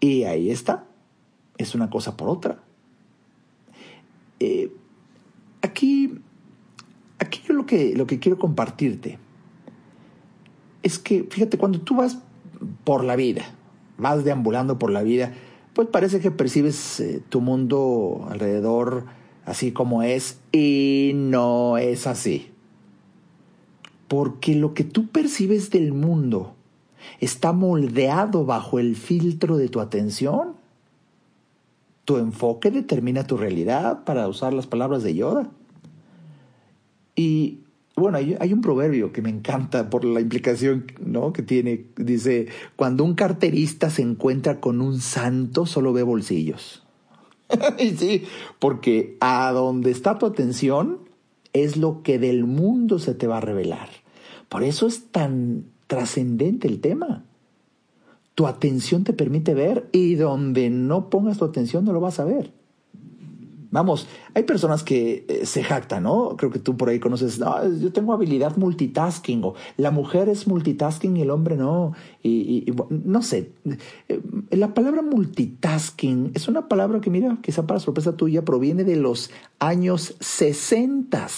Y 0.00 0.24
ahí 0.24 0.50
está. 0.50 0.84
Es 1.56 1.74
una 1.74 1.90
cosa 1.90 2.16
por 2.16 2.28
otra. 2.28 2.62
Eh, 4.38 4.72
aquí, 5.62 6.20
aquí 7.18 7.40
yo 7.46 7.54
lo 7.54 7.66
que, 7.66 7.96
lo 7.96 8.06
que 8.06 8.20
quiero 8.20 8.38
compartirte 8.38 9.18
es 10.82 10.98
que, 10.98 11.24
fíjate, 11.24 11.58
cuando 11.58 11.80
tú 11.80 11.96
vas 11.96 12.18
por 12.84 13.04
la 13.04 13.16
vida, 13.16 13.44
vas 13.96 14.24
deambulando 14.24 14.78
por 14.78 14.90
la 14.90 15.02
vida, 15.02 15.32
pues 15.74 15.88
parece 15.88 16.20
que 16.20 16.30
percibes 16.30 17.00
eh, 17.00 17.22
tu 17.28 17.40
mundo 17.40 18.26
alrededor 18.30 19.04
así 19.44 19.72
como 19.72 20.02
es 20.02 20.40
y 20.52 21.12
no 21.14 21.78
es 21.78 22.06
así. 22.06 22.50
Porque 24.08 24.54
lo 24.54 24.74
que 24.74 24.84
tú 24.84 25.08
percibes 25.08 25.70
del 25.70 25.92
mundo 25.92 26.54
está 27.20 27.52
moldeado 27.52 28.44
bajo 28.44 28.78
el 28.78 28.96
filtro 28.96 29.56
de 29.56 29.68
tu 29.68 29.80
atención. 29.80 30.54
Tu 32.04 32.16
enfoque 32.16 32.70
determina 32.70 33.26
tu 33.26 33.36
realidad, 33.36 34.04
para 34.04 34.28
usar 34.28 34.52
las 34.52 34.66
palabras 34.66 35.02
de 35.02 35.14
Yoda. 35.14 35.50
Y 37.14 37.60
bueno, 37.98 38.18
hay, 38.18 38.52
un 38.52 38.60
proverbio 38.60 39.12
que 39.12 39.22
me 39.22 39.30
encanta 39.30 39.90
por 39.90 40.04
la 40.04 40.20
implicación 40.20 40.86
¿no? 41.00 41.32
que 41.32 41.42
tiene. 41.42 41.86
Dice, 41.96 42.48
cuando 42.76 43.04
un 43.04 43.14
carterista 43.14 43.90
se 43.90 44.02
encuentra 44.02 44.60
con 44.60 44.80
un 44.80 45.00
santo, 45.00 45.66
solo 45.66 45.92
ve 45.92 46.02
bolsillos. 46.02 46.84
y 47.78 47.90
sí, 47.90 48.24
porque 48.58 49.16
a 49.20 49.50
donde 49.52 49.90
está 49.90 50.18
tu 50.18 50.26
atención 50.26 50.98
es 51.52 51.76
lo 51.76 52.02
que 52.02 52.18
del 52.18 52.44
mundo 52.44 52.98
se 52.98 53.14
te 53.14 53.26
va 53.26 53.38
a 53.38 53.42
revelar. 53.42 53.88
Por 54.48 54.62
eso 54.62 54.86
es 54.86 55.10
tan 55.10 55.64
trascendente 55.86 56.68
el 56.68 56.80
tema. 56.80 57.24
Tu 58.34 58.46
atención 58.46 59.04
te 59.04 59.12
permite 59.12 59.54
ver 59.54 59.88
y 59.92 60.14
donde 60.14 60.70
no 60.70 61.10
pongas 61.10 61.38
tu 61.38 61.44
atención 61.44 61.84
no 61.84 61.92
lo 61.92 62.00
vas 62.00 62.20
a 62.20 62.24
ver. 62.24 62.52
Vamos, 63.70 64.06
hay 64.34 64.44
personas 64.44 64.82
que 64.82 65.26
eh, 65.28 65.44
se 65.44 65.62
jactan, 65.62 66.04
¿no? 66.04 66.36
Creo 66.38 66.50
que 66.50 66.58
tú 66.58 66.78
por 66.78 66.88
ahí 66.88 66.98
conoces, 66.98 67.38
no, 67.38 67.68
yo 67.78 67.92
tengo 67.92 68.14
habilidad 68.14 68.56
multitasking, 68.56 69.44
o 69.44 69.54
la 69.76 69.90
mujer 69.90 70.30
es 70.30 70.46
multitasking 70.46 71.18
y 71.18 71.22
el 71.22 71.30
hombre 71.30 71.56
no. 71.56 71.92
Y, 72.22 72.72
no 72.88 73.22
sé, 73.22 73.52
eh, 74.08 74.20
la 74.50 74.72
palabra 74.72 75.02
multitasking 75.02 76.32
es 76.34 76.48
una 76.48 76.66
palabra 76.68 77.00
que, 77.00 77.10
mira, 77.10 77.38
quizá 77.42 77.66
para 77.66 77.78
sorpresa 77.78 78.16
tuya, 78.16 78.42
proviene 78.42 78.84
de 78.84 78.96
los 78.96 79.30
años 79.58 80.14
60 80.20 81.28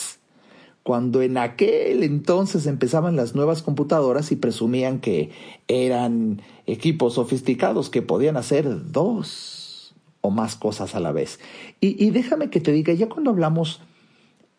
cuando 0.83 1.21
en 1.23 1.37
aquel 1.37 2.03
entonces 2.03 2.67
empezaban 2.67 3.15
las 3.15 3.35
nuevas 3.35 3.63
computadoras 3.63 4.33
y 4.33 4.37
presumían 4.37 5.01
que 5.01 5.31
eran 5.69 6.43
equipos 6.67 7.15
sofisticados 7.15 7.91
que 7.91 8.03
podían 8.03 8.37
hacer 8.37 8.91
dos 8.91 9.60
o 10.21 10.31
más 10.31 10.57
cosas 10.57 10.95
a 10.95 11.01
la 11.01 11.13
vez. 11.13 11.41
Y, 11.81 12.11
déjame 12.11 12.51
que 12.51 12.61
te 12.61 12.73
diga, 12.73 12.93
ya 12.93 13.09
cuando 13.09 13.31
hablamos 13.31 13.81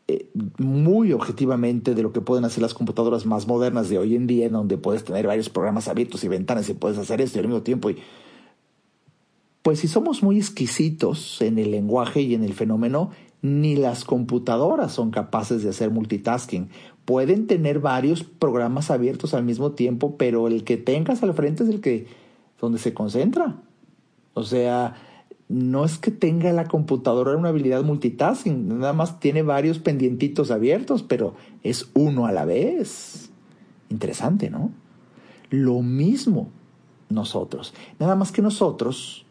eh, 0.08 0.28
muy 0.58 1.14
objetivamente 1.14 1.94
de 1.94 2.04
lo 2.04 2.12
que 2.12 2.22
pueden 2.22 2.46
hacer 2.46 2.62
las 2.62 2.74
computadoras 2.74 3.26
más 3.26 3.48
modernas 3.48 3.90
de 3.90 3.98
hoy 3.98 4.16
en 4.16 4.28
día, 4.28 4.48
en 4.48 4.54
donde 4.54 4.78
puedes 4.78 5.04
tener 5.04 5.28
varios 5.28 5.50
programas 5.50 5.88
abiertos 5.88 6.24
y 6.24 6.28
ventanas 6.28 6.70
y 6.70 6.74
puedes 6.74 6.98
hacer 6.98 7.22
esto 7.22 7.40
al 7.40 7.48
mismo 7.48 7.62
tiempo, 7.62 7.90
y, 7.90 7.98
pues 9.62 9.80
si 9.80 9.88
somos 9.88 10.24
muy 10.24 10.38
exquisitos 10.38 11.42
en 11.42 11.60
el 11.60 11.72
lenguaje 11.72 12.22
y 12.22 12.34
en 12.34 12.44
el 12.44 12.54
fenómeno, 12.54 13.12
ni 13.42 13.76
las 13.76 14.04
computadoras 14.04 14.92
son 14.92 15.12
capaces 15.12 15.64
de 15.64 15.70
hacer 15.70 15.92
multitasking. 15.92 16.70
Pueden 17.06 17.48
tener 17.48 17.80
varios 17.80 18.24
programas 18.24 18.92
abiertos 18.92 19.34
al 19.34 19.44
mismo 19.44 19.72
tiempo, 19.72 20.16
pero 20.18 20.48
el 20.48 20.64
que 20.64 20.78
tengas 20.78 21.24
al 21.24 21.34
frente 21.34 21.64
es 21.64 21.70
el 21.70 21.82
que 21.82 22.08
donde 22.60 22.80
se 22.80 22.94
concentra. 22.94 23.62
O 24.34 24.44
sea, 24.44 24.96
no 25.52 25.84
es 25.84 25.98
que 25.98 26.12
tenga 26.12 26.54
la 26.54 26.68
computadora 26.68 27.36
una 27.36 27.50
habilidad 27.50 27.84
multitasking, 27.84 28.80
nada 28.80 28.94
más 28.94 29.20
tiene 29.20 29.44
varios 29.44 29.80
pendientitos 29.80 30.50
abiertos, 30.50 31.04
pero 31.04 31.36
es 31.62 31.90
uno 31.94 32.26
a 32.26 32.32
la 32.32 32.46
vez. 32.46 33.30
Interesante, 33.90 34.50
¿no? 34.50 34.72
Lo 35.50 35.82
mismo 35.82 36.50
nosotros. 37.10 37.74
Nada 38.00 38.16
más 38.16 38.32
que 38.32 38.42
nosotros, 38.42 39.26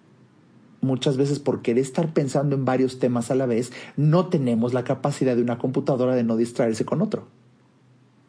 muchas 0.82 1.16
veces 1.16 1.38
por 1.38 1.62
querer 1.62 1.82
estar 1.82 2.12
pensando 2.12 2.54
en 2.54 2.66
varios 2.66 2.98
temas 2.98 3.30
a 3.30 3.34
la 3.34 3.46
vez, 3.46 3.72
no 3.96 4.26
tenemos 4.26 4.74
la 4.74 4.84
capacidad 4.84 5.34
de 5.34 5.42
una 5.42 5.56
computadora 5.56 6.14
de 6.14 6.24
no 6.24 6.36
distraerse 6.36 6.84
con 6.84 7.00
otro. 7.00 7.28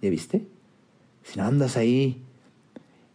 ¿Ya 0.01 0.10
viste? 0.10 0.47
Si 1.23 1.38
no 1.38 1.45
andas 1.45 1.75
ahí. 1.75 2.23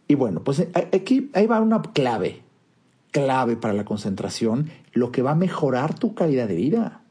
Y 0.07 0.13
bueno, 0.13 0.43
pues 0.43 0.59
eh, 0.59 0.71
aquí 0.93 1.31
ahí 1.33 1.47
va 1.47 1.59
una 1.61 1.81
clave 1.81 2.46
clave 3.17 3.55
para 3.55 3.73
la 3.73 3.83
concentración, 3.83 4.69
lo 4.93 5.11
que 5.11 5.23
va 5.23 5.31
a 5.31 5.35
mejorar 5.35 5.97
tu 5.97 6.13
calidad 6.13 6.47
de 6.47 6.53
vida. 6.53 7.01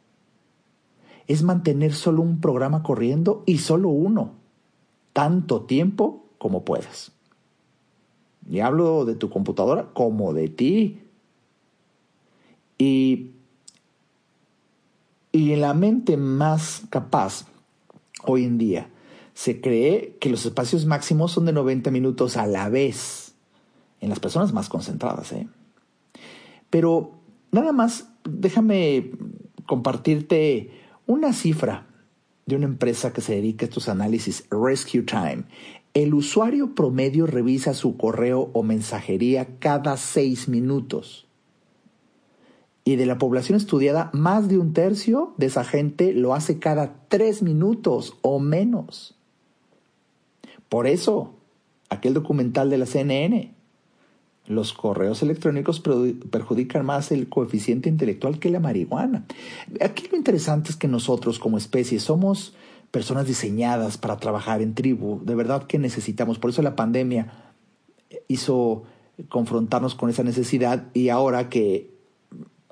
Es 1.26 1.42
mantener 1.42 1.94
solo 1.94 2.22
un 2.22 2.40
programa 2.40 2.84
corriendo 2.84 3.42
y 3.44 3.58
solo 3.58 3.88
uno, 3.88 4.34
tanto 5.12 5.62
tiempo 5.62 6.24
como 6.38 6.64
puedas. 6.64 7.10
Y 8.48 8.60
hablo 8.60 9.04
de 9.04 9.16
tu 9.16 9.30
computadora 9.30 9.88
como 9.94 10.32
de 10.32 10.48
ti. 10.48 11.00
Y, 12.78 13.32
y 15.32 15.52
en 15.54 15.60
la 15.60 15.74
mente 15.74 16.16
más 16.16 16.84
capaz 16.88 17.46
hoy 18.22 18.44
en 18.44 18.58
día 18.58 18.90
se 19.34 19.60
cree 19.60 20.16
que 20.20 20.30
los 20.30 20.46
espacios 20.46 20.86
máximos 20.86 21.32
son 21.32 21.46
de 21.46 21.52
90 21.52 21.90
minutos 21.90 22.36
a 22.36 22.46
la 22.46 22.68
vez 22.68 23.34
en 24.00 24.08
las 24.08 24.20
personas 24.20 24.52
más 24.52 24.68
concentradas. 24.68 25.32
¿eh? 25.32 25.48
Pero 26.70 27.12
nada 27.52 27.72
más, 27.72 28.08
déjame 28.24 29.12
compartirte 29.66 30.70
una 31.06 31.32
cifra 31.32 31.86
de 32.46 32.56
una 32.56 32.66
empresa 32.66 33.12
que 33.12 33.20
se 33.20 33.34
dedica 33.34 33.66
a 33.66 33.68
estos 33.68 33.88
análisis, 33.88 34.46
Rescue 34.50 35.02
Time. 35.02 35.44
El 35.94 36.14
usuario 36.14 36.74
promedio 36.74 37.26
revisa 37.26 37.74
su 37.74 37.96
correo 37.96 38.50
o 38.52 38.62
mensajería 38.62 39.58
cada 39.58 39.96
seis 39.96 40.48
minutos. 40.48 41.26
Y 42.84 42.94
de 42.94 43.06
la 43.06 43.18
población 43.18 43.56
estudiada, 43.56 44.10
más 44.12 44.48
de 44.48 44.58
un 44.58 44.72
tercio 44.72 45.34
de 45.38 45.46
esa 45.46 45.64
gente 45.64 46.12
lo 46.12 46.34
hace 46.34 46.60
cada 46.60 47.08
tres 47.08 47.42
minutos 47.42 48.16
o 48.22 48.38
menos. 48.38 49.18
Por 50.68 50.86
eso, 50.86 51.34
aquel 51.88 52.14
documental 52.14 52.70
de 52.70 52.78
la 52.78 52.86
CNN, 52.86 53.55
los 54.48 54.72
correos 54.72 55.22
electrónicos 55.22 55.80
perjudican 56.30 56.84
más 56.84 57.10
el 57.12 57.28
coeficiente 57.28 57.88
intelectual 57.88 58.38
que 58.38 58.50
la 58.50 58.60
marihuana. 58.60 59.24
Aquí 59.80 60.08
lo 60.10 60.16
interesante 60.16 60.70
es 60.70 60.76
que 60.76 60.88
nosotros 60.88 61.38
como 61.38 61.58
especie 61.58 61.98
somos 62.00 62.54
personas 62.90 63.26
diseñadas 63.26 63.98
para 63.98 64.16
trabajar 64.16 64.62
en 64.62 64.74
tribu. 64.74 65.20
De 65.24 65.34
verdad 65.34 65.64
que 65.64 65.78
necesitamos. 65.78 66.38
Por 66.38 66.50
eso 66.50 66.62
la 66.62 66.76
pandemia 66.76 67.54
hizo 68.28 68.84
confrontarnos 69.28 69.94
con 69.94 70.10
esa 70.10 70.22
necesidad 70.22 70.84
y 70.94 71.08
ahora 71.08 71.48
que 71.48 71.90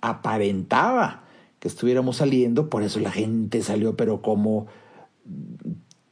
aparentaba 0.01 1.25
que 1.59 1.69
estuviéramos 1.69 2.19
saliendo, 2.19 2.69
por 2.69 2.83
eso 2.83 3.01
la 3.01 3.11
gente 3.11 3.63
salió, 3.63 3.97
pero 3.97 4.21
como 4.23 4.67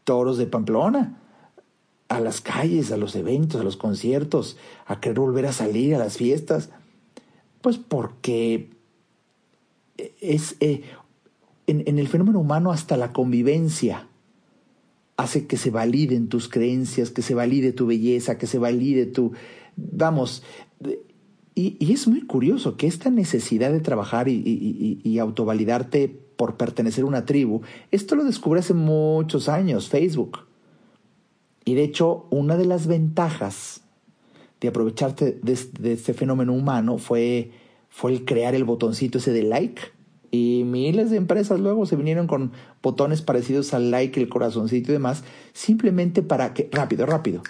toros 0.05 0.38
de 0.38 0.46
Pamplona 0.46 1.21
a 2.16 2.20
las 2.20 2.40
calles, 2.40 2.92
a 2.92 2.96
los 2.96 3.14
eventos, 3.16 3.61
a 3.61 3.64
los 3.64 3.77
conciertos, 3.77 4.57
a 4.87 5.01
querer 5.01 5.20
volver 5.20 5.46
a 5.46 5.53
salir 5.53 5.94
a 5.94 5.98
las 5.98 6.16
fiestas? 6.16 6.70
Pues 7.61 7.79
porque 7.79 8.70
es 10.20 10.57
eh, 10.61 10.83
en, 11.66 11.98
el 11.98 12.09
fenómeno 12.09 12.40
humano 12.40 12.72
hasta 12.72 12.96
la 12.96 13.12
convivencia 13.12 14.09
hace 15.16 15.46
que 15.46 15.57
se 15.57 15.70
validen 15.70 16.29
tus 16.29 16.48
creencias, 16.48 17.11
que 17.11 17.22
se 17.22 17.35
valide 17.35 17.72
tu 17.72 17.87
belleza, 17.87 18.38
que 18.38 18.46
se 18.46 18.59
valide 18.59 19.07
tu... 19.07 19.33
Vamos, 19.77 20.42
y, 21.55 21.92
es 21.92 22.09
muy 22.09 22.22
curioso 22.22 22.77
que 22.77 22.87
esta 22.87 23.11
necesidad 23.11 23.72
de 23.72 23.81
trabajar 23.81 24.29
y, 24.29 25.01
y, 25.05 25.18
autovalidarte 25.18 26.09
por 26.09 26.57
pertenecer 26.57 27.05
a 27.05 27.07
una 27.07 27.27
tribu, 27.27 27.61
esto 27.90 28.16
lo 28.16 28.25
descubrí 28.25 28.61
hace 28.61 28.75
muchos 28.75 29.48
años, 29.48 29.88
Facebook. 29.88 30.46
Y 31.64 31.75
de 31.75 31.85
hecho, 31.85 32.27
una 32.31 32.57
de 32.57 32.66
las 32.66 32.87
ventajas 32.87 33.83
de 34.61 34.68
aprovecharte 34.68 35.38
de, 35.42 35.92
este 35.92 36.14
fenómeno 36.14 36.53
humano 36.53 36.98
fue, 36.98 37.51
fue 37.88 38.12
el 38.12 38.25
crear 38.25 38.55
el 38.55 38.64
botoncito 38.64 39.18
ese 39.18 39.33
de 39.33 39.42
like. 39.42 39.83
Y 40.31 40.62
miles 40.64 41.11
de 41.11 41.18
empresas 41.18 41.61
luego 41.61 41.85
se 41.85 41.96
vinieron 41.96 42.27
con 42.27 42.53
botones 42.83 43.22
parecidos 43.22 43.75
al 43.75 43.90
like, 43.90 44.18
el 44.18 44.29
corazoncito 44.29 44.90
y 44.90 44.94
demás, 44.94 45.25
simplemente 45.53 46.22
para 46.22 46.55
que, 46.55 46.68
rápido, 46.72 47.07
rápido, 47.07 47.42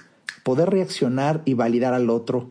poder 0.42 0.70
reaccionar 0.70 1.42
y 1.44 1.54
validar 1.54 1.94
al 1.94 2.10
otro 2.10 2.50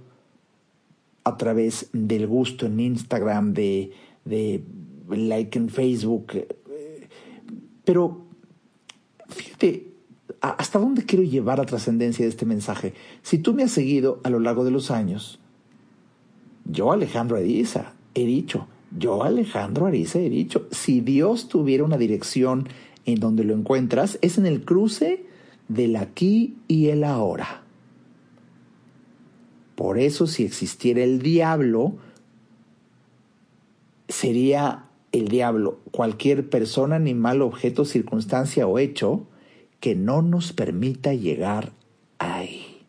a 1.24 1.38
través 1.38 1.90
del 1.92 2.28
gusto 2.28 2.66
en 2.66 2.80
Instagram, 2.80 3.54
de, 3.54 3.92
de 4.26 4.64
like 5.10 5.58
en 5.58 5.70
Facebook. 5.70 6.48
Pero, 7.84 8.26
fíjate, 9.28 9.91
¿hasta 10.40 10.80
dónde 10.80 11.06
quiero 11.06 11.24
llevar 11.24 11.60
la 11.60 11.66
trascendencia 11.66 12.26
de 12.26 12.30
este 12.30 12.46
mensaje? 12.46 12.94
Si 13.22 13.38
tú 13.38 13.54
me 13.54 13.64
has 13.64 13.72
seguido 13.72 14.20
a 14.24 14.30
lo 14.30 14.40
largo 14.40 14.64
de 14.64 14.72
los 14.72 14.92
años, 14.92 15.40
yo, 16.66 16.92
Alejandro 16.92 17.38
Ariza, 17.38 17.94
he 18.14 18.26
dicho, 18.26 18.68
yo, 18.98 19.24
Alejandro 19.24 19.88
Ariza, 19.88 20.20
he 20.20 20.30
dicho, 20.30 20.68
si 20.72 21.02
Dios 21.02 21.48
tuviera 21.48 21.84
una 21.84 21.98
dirección 21.98 22.70
en 23.06 23.20
donde 23.20 23.44
lo 23.44 23.54
encuentras, 23.54 24.20
es 24.22 24.38
en 24.38 24.46
el 24.46 24.64
cruce 24.64 25.26
del 25.68 25.96
aquí 25.96 26.56
y 26.68 26.88
el 26.88 27.04
ahora. 27.04 27.64
Por 29.76 29.98
eso 29.98 30.28
si 30.28 30.44
existiera 30.44 31.04
el 31.04 31.22
diablo, 31.22 31.96
sería 34.08 34.86
el 35.12 35.28
diablo 35.28 35.80
cualquier 35.92 36.50
persona, 36.50 36.98
animal, 36.98 37.42
objeto, 37.42 37.86
circunstancia 37.86 38.68
o 38.68 38.78
hecho 38.78 39.26
que 39.82 39.96
no 39.96 40.22
nos 40.22 40.54
permita 40.54 41.14
llegar 41.14 41.74
ahí. 42.20 42.86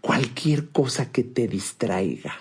Cualquier 0.00 0.70
cosa 0.70 1.12
que 1.12 1.22
te 1.22 1.46
distraiga 1.46 2.34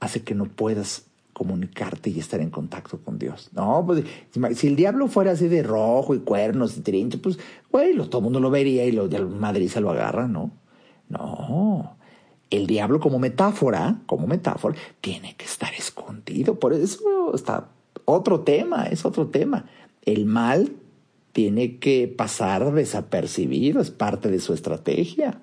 hace 0.00 0.22
que 0.22 0.34
no 0.34 0.46
puedas 0.46 1.06
comunicarte 1.32 2.10
y 2.10 2.18
estar 2.18 2.40
en 2.40 2.50
contacto 2.50 3.00
con 3.00 3.18
Dios. 3.18 3.50
No, 3.52 3.84
pues 3.86 4.04
si 4.58 4.66
el 4.66 4.76
diablo 4.76 5.06
fuera 5.06 5.30
así 5.30 5.48
de 5.48 5.62
rojo 5.62 6.14
y 6.14 6.18
cuernos 6.18 6.76
y 6.76 6.80
trinche, 6.80 7.18
pues, 7.18 7.38
güey, 7.70 7.96
todo 7.96 8.18
el 8.18 8.24
mundo 8.24 8.40
lo 8.40 8.50
vería 8.50 8.84
y 8.84 8.92
lo 8.92 9.08
de 9.08 9.20
Madrid 9.20 9.68
se 9.68 9.80
lo 9.80 9.90
agarra, 9.90 10.26
¿no? 10.26 10.50
No. 11.08 11.96
El 12.50 12.66
diablo 12.66 13.00
como 13.00 13.18
metáfora, 13.18 14.02
como 14.06 14.26
metáfora, 14.26 14.74
tiene 15.00 15.36
que 15.36 15.44
estar 15.44 15.72
escondido. 15.74 16.58
Por 16.58 16.74
eso 16.74 17.34
está 17.34 17.68
otro 18.04 18.40
tema, 18.40 18.86
es 18.86 19.04
otro 19.04 19.28
tema. 19.28 19.64
El 20.02 20.26
mal 20.26 20.72
tiene 21.32 21.78
que 21.78 22.08
pasar 22.08 22.72
desapercibido, 22.72 23.80
es 23.80 23.90
parte 23.90 24.30
de 24.30 24.40
su 24.40 24.52
estrategia. 24.52 25.40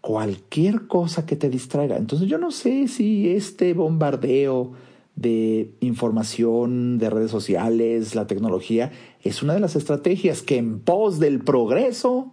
Cualquier 0.00 0.86
cosa 0.86 1.26
que 1.26 1.36
te 1.36 1.48
distraiga. 1.48 1.96
Entonces 1.96 2.28
yo 2.28 2.38
no 2.38 2.50
sé 2.50 2.88
si 2.88 3.30
este 3.30 3.74
bombardeo 3.74 4.72
de 5.14 5.74
información, 5.80 6.98
de 6.98 7.10
redes 7.10 7.30
sociales, 7.30 8.14
la 8.14 8.26
tecnología, 8.26 8.92
es 9.22 9.42
una 9.42 9.54
de 9.54 9.60
las 9.60 9.76
estrategias 9.76 10.42
que 10.42 10.58
en 10.58 10.80
pos 10.80 11.18
del 11.18 11.40
progreso 11.40 12.32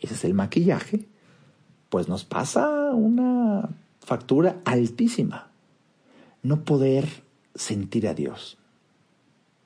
ese 0.00 0.14
es 0.14 0.24
el 0.24 0.34
maquillaje, 0.34 1.08
pues 1.88 2.08
nos 2.08 2.24
pasa 2.24 2.92
una 2.92 3.68
factura 4.00 4.60
altísima. 4.64 5.50
No 6.42 6.64
poder 6.64 7.06
sentir 7.54 8.08
a 8.08 8.14
Dios, 8.14 8.56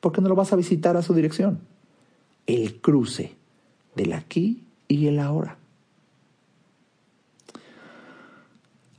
porque 0.05 0.21
no 0.21 0.29
lo 0.29 0.35
vas 0.35 0.53
a 0.53 0.57
visitar 0.57 0.99
a 0.99 1.03
su 1.03 1.14
dirección. 1.14 1.61
El 2.47 2.79
cruce 2.83 3.37
del 3.97 4.12
aquí 4.12 4.64
y 4.87 5.07
el 5.07 5.19
ahora. 5.19 5.57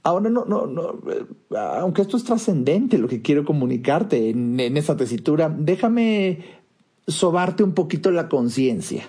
Ahora 0.01 0.31
no, 0.31 0.45
no, 0.45 0.65
no, 0.65 0.95
eh, 1.11 1.27
aunque 1.55 2.01
esto 2.01 2.17
es 2.17 2.23
trascendente 2.23 2.97
lo 2.97 3.07
que 3.07 3.21
quiero 3.21 3.45
comunicarte 3.45 4.31
en, 4.31 4.59
esta 4.77 4.97
tesitura, 4.97 5.55
déjame 5.55 6.39
sobarte 7.05 7.61
un 7.61 7.73
poquito 7.73 8.09
la 8.09 8.27
conciencia 8.27 9.05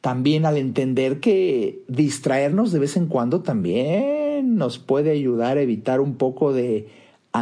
también 0.00 0.46
al 0.46 0.56
entender 0.56 1.20
que 1.20 1.82
distraernos 1.88 2.72
de 2.72 2.78
vez 2.78 2.96
en 2.96 3.06
cuando 3.06 3.42
también 3.42 4.56
nos 4.56 4.78
puede 4.78 5.10
ayudar 5.10 5.58
a 5.58 5.60
evitar 5.60 6.00
un 6.00 6.14
poco 6.14 6.54
de 6.54 6.88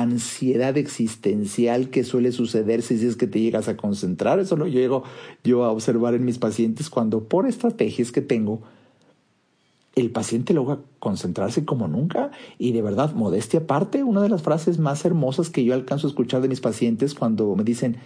ansiedad 0.00 0.76
existencial 0.76 1.90
que 1.90 2.04
suele 2.04 2.32
suceder 2.32 2.82
si 2.82 2.94
es 3.06 3.16
que 3.16 3.26
te 3.26 3.40
llegas 3.40 3.68
a 3.68 3.76
concentrar. 3.76 4.38
Eso 4.38 4.56
lo 4.56 4.66
llego 4.66 5.04
yo 5.44 5.64
a 5.64 5.70
observar 5.70 6.14
en 6.14 6.24
mis 6.24 6.38
pacientes 6.38 6.90
cuando 6.90 7.24
por 7.24 7.46
estrategias 7.46 8.12
que 8.12 8.22
tengo, 8.22 8.62
el 9.94 10.10
paciente 10.10 10.52
logra 10.52 10.78
concentrarse 10.98 11.64
como 11.64 11.88
nunca 11.88 12.30
y 12.58 12.72
de 12.72 12.82
verdad, 12.82 13.14
modestia 13.14 13.60
aparte, 13.60 14.04
una 14.04 14.20
de 14.20 14.28
las 14.28 14.42
frases 14.42 14.78
más 14.78 15.04
hermosas 15.04 15.48
que 15.48 15.64
yo 15.64 15.72
alcanzo 15.72 16.06
a 16.06 16.10
escuchar 16.10 16.42
de 16.42 16.48
mis 16.48 16.60
pacientes 16.60 17.14
cuando 17.14 17.56
me 17.56 17.64
dicen, 17.64 17.96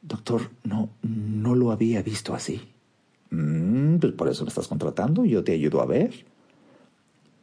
doctor, 0.00 0.50
no, 0.64 0.88
no 1.02 1.54
lo 1.54 1.70
había 1.70 2.02
visto 2.02 2.34
así. 2.34 2.62
Mm, 3.30 3.96
pues 3.96 4.12
por 4.12 4.28
eso 4.28 4.44
me 4.44 4.48
estás 4.48 4.68
contratando, 4.68 5.24
yo 5.24 5.44
te 5.44 5.52
ayudo 5.52 5.82
a 5.82 5.86
ver. 5.86 6.31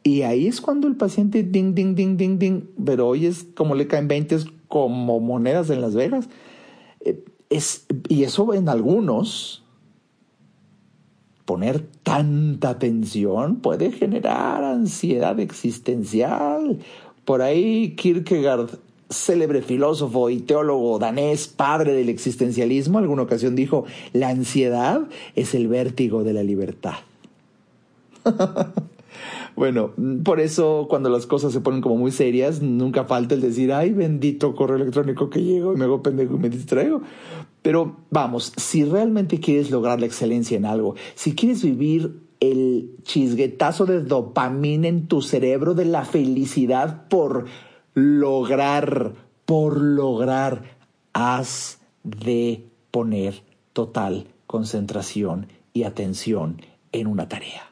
Y 0.02 0.22
ahí 0.22 0.46
es 0.46 0.60
cuando 0.60 0.88
el 0.88 0.96
paciente, 0.96 1.42
ding, 1.42 1.74
ding, 1.74 1.94
ding, 1.94 2.16
ding, 2.16 2.38
ding, 2.38 2.62
pero 2.84 3.08
hoy 3.08 3.26
es 3.26 3.46
como 3.54 3.74
le 3.74 3.86
caen 3.86 4.08
20 4.08 4.38
como 4.68 5.20
monedas 5.20 5.68
en 5.70 5.80
Las 5.80 5.94
Vegas. 5.94 6.28
Eh, 7.04 7.22
es, 7.50 7.86
y 8.08 8.24
eso 8.24 8.54
en 8.54 8.68
algunos, 8.68 9.62
poner 11.44 11.80
tanta 12.02 12.70
atención 12.70 13.56
puede 13.56 13.92
generar 13.92 14.64
ansiedad 14.64 15.38
existencial. 15.38 16.78
Por 17.24 17.42
ahí 17.42 17.94
Kierkegaard 17.96 18.78
célebre 19.10 19.60
filósofo 19.60 20.30
y 20.30 20.38
teólogo 20.38 20.98
danés, 20.98 21.48
padre 21.48 21.92
del 21.92 22.08
existencialismo, 22.08 22.98
alguna 22.98 23.22
ocasión 23.22 23.56
dijo, 23.56 23.84
la 24.12 24.28
ansiedad 24.28 25.02
es 25.34 25.54
el 25.54 25.68
vértigo 25.68 26.22
de 26.22 26.32
la 26.32 26.42
libertad. 26.42 26.94
bueno, 29.60 29.92
por 30.24 30.40
eso 30.40 30.86
cuando 30.88 31.10
las 31.10 31.26
cosas 31.26 31.52
se 31.52 31.60
ponen 31.60 31.82
como 31.82 31.98
muy 31.98 32.12
serias, 32.12 32.62
nunca 32.62 33.04
falta 33.04 33.34
el 33.34 33.42
decir, 33.42 33.74
ay, 33.74 33.92
bendito 33.92 34.54
correo 34.54 34.76
electrónico 34.76 35.28
que 35.28 35.42
llego 35.42 35.74
y 35.74 35.76
me 35.76 35.84
hago 35.84 36.02
pendejo 36.02 36.36
y 36.36 36.38
me 36.38 36.48
distraigo. 36.48 37.02
Pero 37.60 37.98
vamos, 38.08 38.54
si 38.56 38.86
realmente 38.86 39.38
quieres 39.38 39.70
lograr 39.70 40.00
la 40.00 40.06
excelencia 40.06 40.56
en 40.56 40.64
algo, 40.64 40.94
si 41.14 41.34
quieres 41.34 41.62
vivir 41.62 42.22
el 42.40 42.96
chisguetazo 43.02 43.84
de 43.84 44.02
dopamina 44.02 44.88
en 44.88 45.08
tu 45.08 45.20
cerebro 45.20 45.74
de 45.74 45.84
la 45.84 46.06
felicidad 46.06 47.06
por 47.08 47.44
lograr, 47.92 49.12
por 49.44 49.78
lograr, 49.78 50.78
has 51.12 51.82
de 52.02 52.64
poner 52.90 53.42
total 53.74 54.28
concentración 54.46 55.48
y 55.74 55.82
atención 55.82 56.62
en 56.92 57.08
una 57.08 57.28
tarea. 57.28 57.69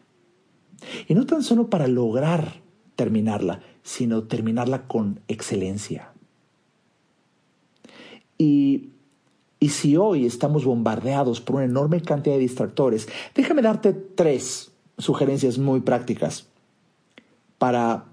Y 1.06 1.14
no 1.14 1.26
tan 1.26 1.42
solo 1.42 1.68
para 1.68 1.86
lograr 1.86 2.60
terminarla, 2.96 3.60
sino 3.82 4.24
terminarla 4.24 4.86
con 4.86 5.20
excelencia. 5.28 6.12
Y, 8.36 8.90
y 9.60 9.70
si 9.70 9.96
hoy 9.96 10.26
estamos 10.26 10.64
bombardeados 10.64 11.40
por 11.40 11.56
una 11.56 11.64
enorme 11.64 12.00
cantidad 12.00 12.34
de 12.34 12.40
distractores, 12.40 13.08
déjame 13.34 13.62
darte 13.62 13.92
tres 13.92 14.72
sugerencias 14.98 15.58
muy 15.58 15.80
prácticas 15.80 16.46
para 17.58 18.06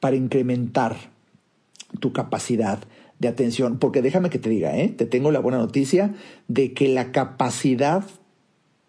para 0.00 0.16
incrementar 0.16 0.96
tu 2.00 2.12
capacidad 2.12 2.80
de 3.18 3.28
atención. 3.28 3.78
Porque 3.78 4.02
déjame 4.02 4.30
que 4.30 4.38
te 4.38 4.50
diga, 4.50 4.76
¿eh? 4.76 4.88
te 4.88 5.06
tengo 5.06 5.30
la 5.30 5.40
buena 5.40 5.58
noticia 5.58 6.14
de 6.46 6.72
que 6.72 6.88
la 6.88 7.12
capacidad 7.12 8.04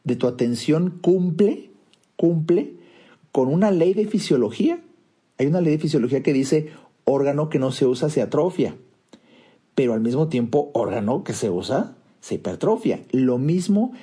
de 0.03 0.15
tu 0.15 0.27
atención 0.27 0.99
cumple, 1.01 1.71
cumple 2.15 2.73
con 3.31 3.47
una 3.47 3.71
ley 3.71 3.93
de 3.93 4.05
fisiología. 4.05 4.81
Hay 5.37 5.47
una 5.47 5.61
ley 5.61 5.73
de 5.73 5.79
fisiología 5.79 6.23
que 6.23 6.33
dice 6.33 6.71
órgano 7.05 7.49
que 7.49 7.59
no 7.59 7.71
se 7.71 7.85
usa 7.85 8.09
se 8.09 8.21
atrofia, 8.21 8.75
pero 9.75 9.93
al 9.93 10.01
mismo 10.01 10.27
tiempo 10.27 10.71
órgano 10.73 11.23
que 11.23 11.33
se 11.33 11.49
usa 11.49 11.95
se 12.21 12.35
hipertrofia. 12.35 13.01
Lo 13.11 13.37
mismo 13.37 13.93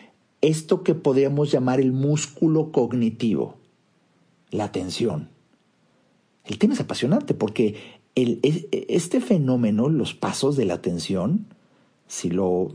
esto 0.41 0.83
que 0.83 0.95
podríamos 0.95 1.51
llamar 1.51 1.81
el 1.81 1.93
músculo 1.93 2.73
cognitivo, 2.73 3.57
la 4.51 4.65
atención. 4.65 5.31
El 6.45 6.59
tema 6.59 6.75
es 6.75 6.81
apasionante 6.81 7.35
porque 7.35 7.77
el, 8.15 8.41
este 8.89 9.21
fenómeno, 9.21 9.89
los 9.89 10.15
pasos 10.15 10.57
de 10.57 10.65
la 10.65 10.75
atención, 10.75 11.47
si 12.07 12.31
lo 12.31 12.73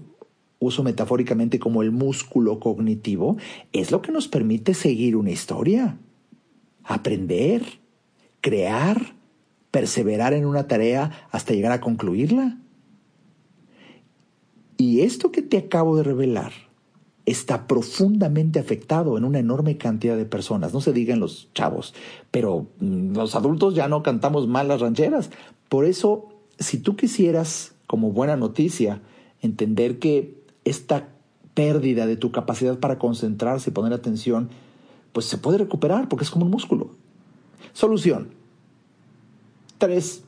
uso 0.59 0.83
metafóricamente 0.83 1.59
como 1.59 1.81
el 1.81 1.91
músculo 1.91 2.59
cognitivo, 2.59 3.37
es 3.73 3.91
lo 3.91 4.01
que 4.01 4.11
nos 4.11 4.27
permite 4.27 4.73
seguir 4.73 5.15
una 5.15 5.31
historia, 5.31 5.97
aprender, 6.83 7.63
crear, 8.41 9.15
perseverar 9.71 10.33
en 10.33 10.45
una 10.45 10.67
tarea 10.67 11.27
hasta 11.31 11.53
llegar 11.53 11.71
a 11.71 11.81
concluirla. 11.81 12.57
Y 14.77 15.01
esto 15.01 15.31
que 15.31 15.41
te 15.41 15.57
acabo 15.57 15.95
de 15.95 16.03
revelar 16.03 16.51
está 17.25 17.67
profundamente 17.67 18.59
afectado 18.59 19.17
en 19.17 19.23
una 19.23 19.39
enorme 19.39 19.77
cantidad 19.77 20.17
de 20.17 20.25
personas, 20.25 20.73
no 20.73 20.81
se 20.81 20.91
digan 20.91 21.19
los 21.19 21.49
chavos, 21.53 21.93
pero 22.31 22.67
mm, 22.79 23.15
los 23.15 23.35
adultos 23.35 23.75
ya 23.75 23.87
no 23.87 24.03
cantamos 24.03 24.47
mal 24.47 24.67
las 24.67 24.81
rancheras. 24.81 25.29
Por 25.69 25.85
eso, 25.85 26.29
si 26.59 26.79
tú 26.79 26.95
quisieras, 26.95 27.75
como 27.87 28.11
buena 28.11 28.35
noticia, 28.37 29.01
entender 29.41 29.99
que 29.99 30.41
esta 30.65 31.09
pérdida 31.53 32.07
de 32.07 32.17
tu 32.17 32.31
capacidad 32.31 32.79
para 32.79 32.97
concentrarse 32.97 33.69
y 33.69 33.73
poner 33.73 33.93
atención, 33.93 34.49
pues 35.13 35.25
se 35.25 35.37
puede 35.37 35.57
recuperar 35.57 36.07
porque 36.07 36.23
es 36.23 36.31
como 36.31 36.45
un 36.45 36.51
músculo. 36.51 36.91
Solución. 37.73 38.29
Tres, 39.77 40.23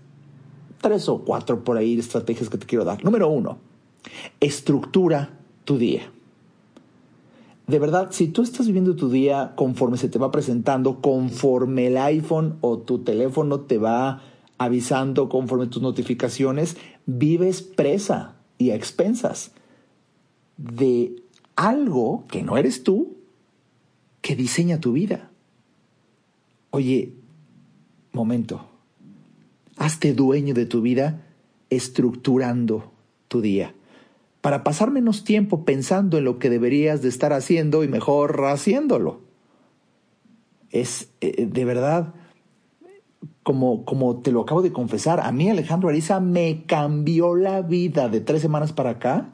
tres 0.81 1.07
o 1.09 1.19
cuatro 1.19 1.63
por 1.63 1.77
ahí 1.77 1.97
estrategias 1.97 2.49
que 2.49 2.57
te 2.57 2.65
quiero 2.65 2.86
dar. 2.86 3.03
Número 3.03 3.29
uno, 3.29 3.57
estructura 4.39 5.38
tu 5.63 5.77
día. 5.77 6.11
De 7.67 7.79
verdad, 7.79 8.09
si 8.11 8.27
tú 8.27 8.41
estás 8.41 8.67
viviendo 8.67 8.95
tu 8.95 9.09
día 9.09 9.53
conforme 9.55 9.97
se 9.97 10.09
te 10.09 10.19
va 10.19 10.31
presentando, 10.31 10.99
conforme 11.01 11.88
el 11.88 11.97
iPhone 11.97 12.57
o 12.59 12.79
tu 12.79 12.99
teléfono 12.99 13.61
te 13.61 13.77
va 13.77 14.21
avisando 14.57 15.29
conforme 15.29 15.67
tus 15.67 15.81
notificaciones, 15.81 16.75
vives 17.05 17.61
presa 17.61 18.36
y 18.57 18.71
a 18.71 18.75
expensas 18.75 19.51
de 20.57 21.23
algo 21.55 22.25
que 22.27 22.43
no 22.43 22.57
eres 22.57 22.84
tú 22.84 23.15
que 24.24 24.36
diseña 24.36 24.80
tu 24.80 24.93
vida. 24.93 25.30
Oye, 26.71 27.13
momento, 28.13 28.65
hazte 29.78 30.13
dueño 30.13 30.55
de 30.55 30.65
tu 30.65 30.82
vida 30.82 31.28
estructurando 31.69 32.91
tu 33.28 33.41
día 33.41 33.76
para 34.41 34.63
pasar 34.63 34.91
menos 34.91 35.24
tiempo 35.24 35.65
pensando 35.65 36.17
en 36.17 36.24
lo 36.24 36.39
que 36.39 36.49
deberías 36.49 37.01
de 37.01 37.09
estar 37.09 37.32
haciendo 37.32 37.84
y 37.84 37.88
mejor 37.88 38.43
haciéndolo. 38.45 39.21
Es 40.69 41.11
eh, 41.21 41.45
de 41.45 41.65
verdad, 41.65 42.13
como, 43.43 43.86
como 43.86 44.21
te 44.21 44.32
lo 44.32 44.41
acabo 44.41 44.61
de 44.61 44.71
confesar, 44.71 45.19
a 45.19 45.32
mí 45.32 45.49
Alejandro 45.49 45.89
Ariza 45.89 46.19
me 46.19 46.65
cambió 46.65 47.36
la 47.36 47.61
vida 47.61 48.09
de 48.09 48.21
tres 48.21 48.41
semanas 48.41 48.74
para 48.74 48.91
acá 48.91 49.34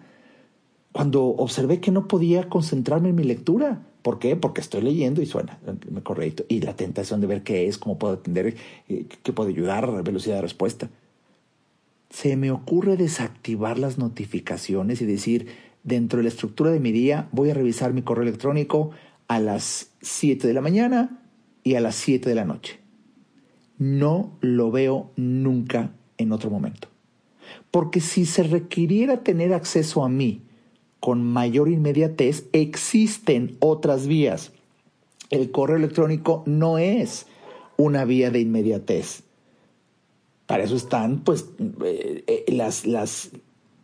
cuando 0.91 1.25
observé 1.25 1.79
que 1.79 1.91
no 1.91 2.07
podía 2.07 2.49
concentrarme 2.49 3.09
en 3.09 3.15
mi 3.15 3.23
lectura. 3.23 3.88
¿Por 4.01 4.19
qué? 4.19 4.35
Porque 4.35 4.61
estoy 4.61 4.81
leyendo 4.81 5.21
y 5.21 5.25
suena, 5.25 5.59
me 5.89 6.01
correcto. 6.01 6.45
Y 6.47 6.61
la 6.61 6.75
tentación 6.75 7.21
de 7.21 7.27
ver 7.27 7.43
qué 7.43 7.67
es, 7.67 7.77
cómo 7.77 7.97
puedo 7.97 8.13
atender, 8.13 8.55
eh, 8.87 9.05
qué 9.23 9.33
puede 9.33 9.51
ayudar, 9.51 10.03
velocidad 10.03 10.35
de 10.35 10.41
respuesta 10.41 10.89
se 12.09 12.35
me 12.35 12.51
ocurre 12.51 12.97
desactivar 12.97 13.77
las 13.77 13.97
notificaciones 13.97 15.01
y 15.01 15.05
decir, 15.05 15.47
dentro 15.83 16.17
de 16.17 16.23
la 16.23 16.29
estructura 16.29 16.71
de 16.71 16.79
mi 16.79 16.91
día 16.91 17.29
voy 17.31 17.51
a 17.51 17.53
revisar 17.53 17.93
mi 17.93 18.01
correo 18.01 18.23
electrónico 18.23 18.91
a 19.27 19.39
las 19.39 19.91
7 20.01 20.47
de 20.47 20.53
la 20.53 20.61
mañana 20.61 21.21
y 21.63 21.75
a 21.75 21.81
las 21.81 21.95
7 21.95 22.27
de 22.27 22.35
la 22.35 22.45
noche. 22.45 22.79
No 23.77 24.37
lo 24.41 24.71
veo 24.71 25.11
nunca 25.15 25.91
en 26.17 26.31
otro 26.31 26.49
momento. 26.49 26.89
Porque 27.71 28.01
si 28.01 28.25
se 28.25 28.43
requiriera 28.43 29.23
tener 29.23 29.53
acceso 29.53 30.03
a 30.03 30.09
mí 30.09 30.41
con 30.99 31.23
mayor 31.23 31.69
inmediatez, 31.69 32.45
existen 32.51 33.57
otras 33.59 34.07
vías. 34.07 34.51
El 35.29 35.51
correo 35.51 35.77
electrónico 35.77 36.43
no 36.45 36.77
es 36.77 37.27
una 37.77 38.05
vía 38.05 38.31
de 38.31 38.41
inmediatez. 38.41 39.23
Para 40.45 40.63
eso 40.63 40.75
están, 40.75 41.19
pues, 41.19 41.45
eh, 41.85 42.23
eh, 42.27 42.45
las, 42.51 42.85
las, 42.85 43.29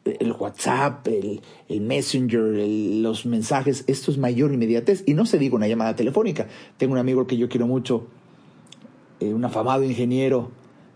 el 0.03 0.31
WhatsApp, 0.31 1.07
el, 1.07 1.41
Messenger, 1.81 2.41
los 2.41 3.25
mensajes, 3.25 3.83
esto 3.87 4.11
es 4.11 4.17
mayor 4.17 4.51
inmediatez. 4.51 5.03
Y 5.05 5.13
no 5.13 5.25
se 5.25 5.37
diga 5.37 5.55
una 5.55 5.67
llamada 5.67 5.95
telefónica. 5.95 6.47
Tengo 6.77 6.93
un 6.93 6.99
amigo 6.99 7.27
que 7.27 7.37
yo 7.37 7.47
quiero 7.49 7.67
mucho, 7.67 8.07
eh, 9.19 9.33
un 9.33 9.45
afamado 9.45 9.83
ingeniero, 9.83 10.51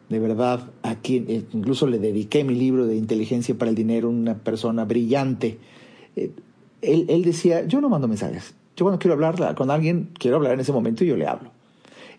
de 0.09 0.20
verdad, 0.20 0.72
a 0.82 0.95
quien 0.95 1.30
incluso 1.30 1.86
le 1.86 1.99
dediqué 1.99 2.43
mi 2.43 2.55
libro 2.55 2.88
de 2.88 2.95
inteligencia 2.95 3.55
para 3.55 3.70
el 3.70 3.76
dinero, 3.76 4.09
una 4.09 4.39
persona 4.39 4.86
brillante. 4.86 5.59
Él, 6.82 7.05
él 7.09 7.24
decía, 7.24 7.65
yo 7.65 7.82
no 7.82 7.89
mando 7.89 8.07
mensajes. 8.07 8.53
Yo 8.76 8.86
cuando 8.86 8.99
quiero 8.99 9.13
hablar 9.13 9.55
con 9.55 9.72
alguien, 9.72 10.11
quiero 10.17 10.38
hablar 10.38 10.53
en 10.53 10.61
ese 10.61 10.72
momento 10.72 11.03
y 11.03 11.07
yo 11.07 11.17
le 11.17 11.28
hablo. 11.28 11.51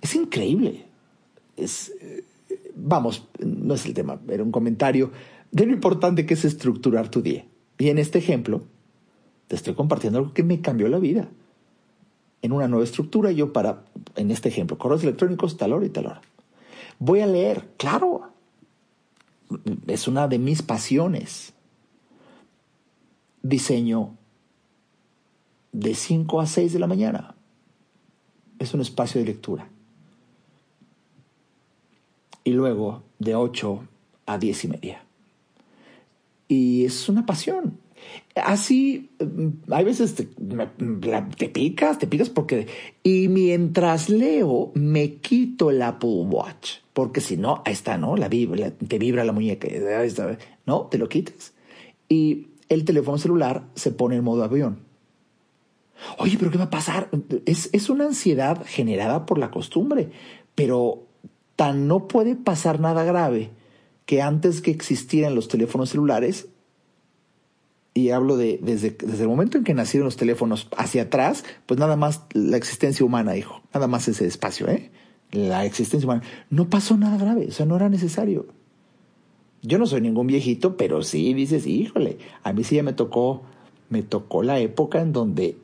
Es 0.00 0.14
increíble. 0.14 0.84
Es, 1.56 1.92
vamos, 2.74 3.26
no 3.38 3.74
es 3.74 3.86
el 3.86 3.94
tema, 3.94 4.18
era 4.28 4.42
un 4.42 4.52
comentario 4.52 5.10
de 5.50 5.66
lo 5.66 5.72
importante 5.72 6.26
que 6.26 6.34
es 6.34 6.44
estructurar 6.44 7.10
tu 7.10 7.22
día. 7.22 7.44
Y 7.78 7.88
en 7.88 7.98
este 7.98 8.18
ejemplo, 8.18 8.62
te 9.48 9.56
estoy 9.56 9.74
compartiendo 9.74 10.18
algo 10.18 10.34
que 10.34 10.42
me 10.42 10.60
cambió 10.60 10.88
la 10.88 10.98
vida. 10.98 11.28
En 12.42 12.52
una 12.52 12.68
nueva 12.68 12.84
estructura, 12.84 13.32
yo 13.32 13.52
para, 13.52 13.84
en 14.16 14.30
este 14.30 14.48
ejemplo, 14.48 14.78
correos 14.78 15.02
electrónicos, 15.02 15.56
tal 15.56 15.72
hora 15.72 15.86
y 15.86 15.90
tal 15.90 16.06
hora. 16.06 16.22
Voy 16.98 17.20
a 17.20 17.26
leer, 17.26 17.68
claro. 17.76 18.30
Es 19.86 20.08
una 20.08 20.28
de 20.28 20.38
mis 20.38 20.62
pasiones. 20.62 21.52
Diseño 23.42 24.16
de 25.72 25.94
5 25.94 26.40
a 26.40 26.46
6 26.46 26.72
de 26.72 26.78
la 26.78 26.86
mañana. 26.86 27.34
Es 28.58 28.74
un 28.74 28.80
espacio 28.80 29.20
de 29.20 29.26
lectura 29.26 29.68
y 32.44 32.52
luego 32.52 33.02
de 33.18 33.34
8 33.34 33.84
a 34.26 34.38
10 34.38 34.64
y 34.64 34.68
media. 34.68 35.04
Y 36.48 36.84
es 36.84 37.08
una 37.08 37.24
pasión. 37.26 37.78
Así, 38.34 39.10
mm, 39.20 39.72
hay 39.72 39.84
veces 39.84 40.14
te, 40.14 40.24
picas, 41.48 41.98
te 41.98 42.06
picas 42.06 42.30
porque... 42.30 42.66
Y 43.02 43.28
mientras 43.28 44.08
leo, 44.08 44.72
me 44.74 45.14
quito 45.16 45.70
el 45.70 45.82
Apple 45.82 46.24
Watch. 46.26 46.78
Porque 46.92 47.20
si 47.20 47.36
no, 47.36 47.62
ahí 47.64 47.72
está, 47.72 47.98
¿no? 47.98 48.16
La 48.16 48.28
vibra, 48.28 48.70
te 48.72 48.98
vibra 48.98 49.24
la 49.24 49.32
muñeca. 49.32 49.68
¿No? 50.66 50.82
Te 50.86 50.98
lo 50.98 51.08
quitas. 51.08 51.52
Y 52.08 52.48
el 52.70 52.86
teléfono 52.86 53.18
celular 53.18 53.66
se 53.74 53.90
pone 53.90 54.16
en 54.16 54.24
modo 54.24 54.42
avión. 54.42 54.80
Oye, 56.16 56.36
pero 56.38 56.50
¿qué 56.50 56.56
va 56.56 56.64
a 56.64 56.70
pasar? 56.70 57.10
Es, 57.44 57.68
es 57.72 57.90
una 57.90 58.06
ansiedad 58.06 58.64
generada 58.64 59.26
por 59.26 59.36
la 59.36 59.50
costumbre. 59.50 60.10
Pero 60.54 61.06
tan 61.56 61.88
no 61.88 62.08
puede 62.08 62.36
pasar 62.36 62.80
nada 62.80 63.04
grave 63.04 63.50
que 64.06 64.22
antes 64.22 64.62
que 64.62 64.70
existieran 64.70 65.34
los 65.34 65.48
teléfonos 65.48 65.90
celulares, 65.90 66.48
y 67.92 68.10
hablo 68.10 68.36
de 68.36 68.58
desde, 68.62 68.90
desde 68.90 69.22
el 69.22 69.28
momento 69.28 69.58
en 69.58 69.64
que 69.64 69.74
nacieron 69.74 70.04
los 70.06 70.16
teléfonos 70.16 70.68
hacia 70.76 71.02
atrás, 71.02 71.44
pues 71.66 71.78
nada 71.78 71.96
más 71.96 72.22
la 72.32 72.56
existencia 72.56 73.04
humana, 73.04 73.36
hijo, 73.36 73.62
nada 73.74 73.88
más 73.88 74.08
ese 74.08 74.26
espacio, 74.26 74.68
¿eh? 74.68 74.90
La 75.32 75.64
existencia 75.64 76.06
humana. 76.06 76.22
No 76.48 76.68
pasó 76.68 76.96
nada 76.96 77.18
grave, 77.18 77.46
o 77.48 77.52
sea, 77.52 77.66
no 77.66 77.76
era 77.76 77.88
necesario. 77.88 78.46
Yo 79.62 79.78
no 79.78 79.86
soy 79.86 80.00
ningún 80.00 80.26
viejito, 80.26 80.76
pero 80.76 81.02
sí 81.02 81.34
dices, 81.34 81.66
híjole, 81.66 82.18
a 82.42 82.52
mí 82.52 82.64
sí 82.64 82.76
ya 82.76 82.82
me 82.82 82.92
tocó, 82.92 83.42
me 83.88 84.02
tocó 84.02 84.42
la 84.42 84.58
época 84.58 85.00
en 85.00 85.12
donde 85.12 85.56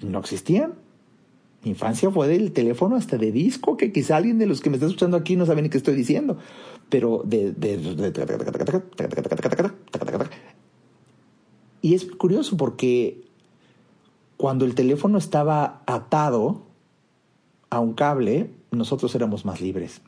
no 0.00 0.20
existían 0.20 0.74
infancia 1.68 2.10
fue 2.10 2.28
del 2.28 2.52
teléfono 2.52 2.96
hasta 2.96 3.18
de 3.18 3.32
disco, 3.32 3.76
que 3.76 3.92
quizá 3.92 4.16
alguien 4.16 4.38
de 4.38 4.46
los 4.46 4.60
que 4.60 4.70
me 4.70 4.76
está 4.76 4.86
escuchando 4.86 5.16
aquí 5.16 5.36
no 5.36 5.46
sabe 5.46 5.62
ni 5.62 5.68
qué 5.68 5.78
estoy 5.78 5.94
diciendo, 5.94 6.38
pero 6.88 7.22
de... 7.24 7.54
Y 11.82 11.94
es 11.94 12.04
curioso 12.06 12.56
porque 12.56 13.24
cuando 14.36 14.64
el 14.64 14.74
teléfono 14.74 15.18
estaba 15.18 15.82
atado 15.86 16.62
a 17.70 17.80
un 17.80 17.94
cable, 17.94 18.50
nosotros 18.70 19.14
éramos 19.14 19.44
más 19.44 19.60
libres. 19.60 20.00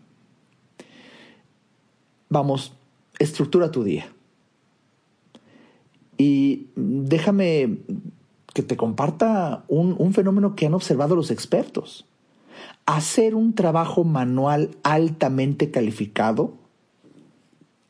Vamos, 2.28 2.72
estructura 3.18 3.70
tu 3.70 3.84
día. 3.84 4.06
Y 6.16 6.66
déjame 6.74 7.78
que 8.52 8.62
te 8.62 8.76
comparta 8.76 9.64
un, 9.68 10.12
fenómeno 10.12 10.56
que 10.56 10.66
han 10.66 10.74
observado 10.74 11.14
los 11.14 11.30
expertos. 11.30 12.06
Hacer 12.86 13.36
un 13.36 13.54
trabajo 13.54 14.02
manual 14.02 14.70
altamente 14.82 15.70
calificado 15.70 16.54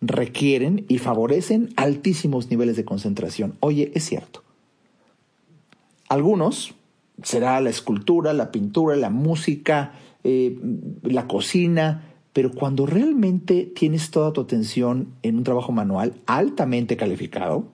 requieren 0.01 0.85
y 0.89 0.99
favorecen 0.99 1.71
altísimos 1.77 2.51
niveles 2.51 2.77
de 2.77 2.85
concentración. 2.85 3.57
Oye, 3.61 3.91
es 3.95 4.05
cierto. 4.05 4.45
Algunos, 6.09 6.75
será 7.23 7.61
la 7.61 7.71
escultura, 7.71 8.33
la 8.35 8.53
pintura, 8.53 8.95
la 8.97 9.11
música, 9.11 9.93
eh, 10.23 10.59
la 11.03 11.27
cocina, 11.27 12.05
pero 12.39 12.53
cuando 12.53 12.87
realmente 12.87 13.65
tienes 13.65 14.13
toda 14.13 14.33
tu 14.33 14.41
atención 14.41 15.13
en 15.23 15.39
un 15.39 15.43
trabajo 15.43 15.73
manual 15.73 16.15
altamente 16.27 16.97
calificado, 16.97 17.65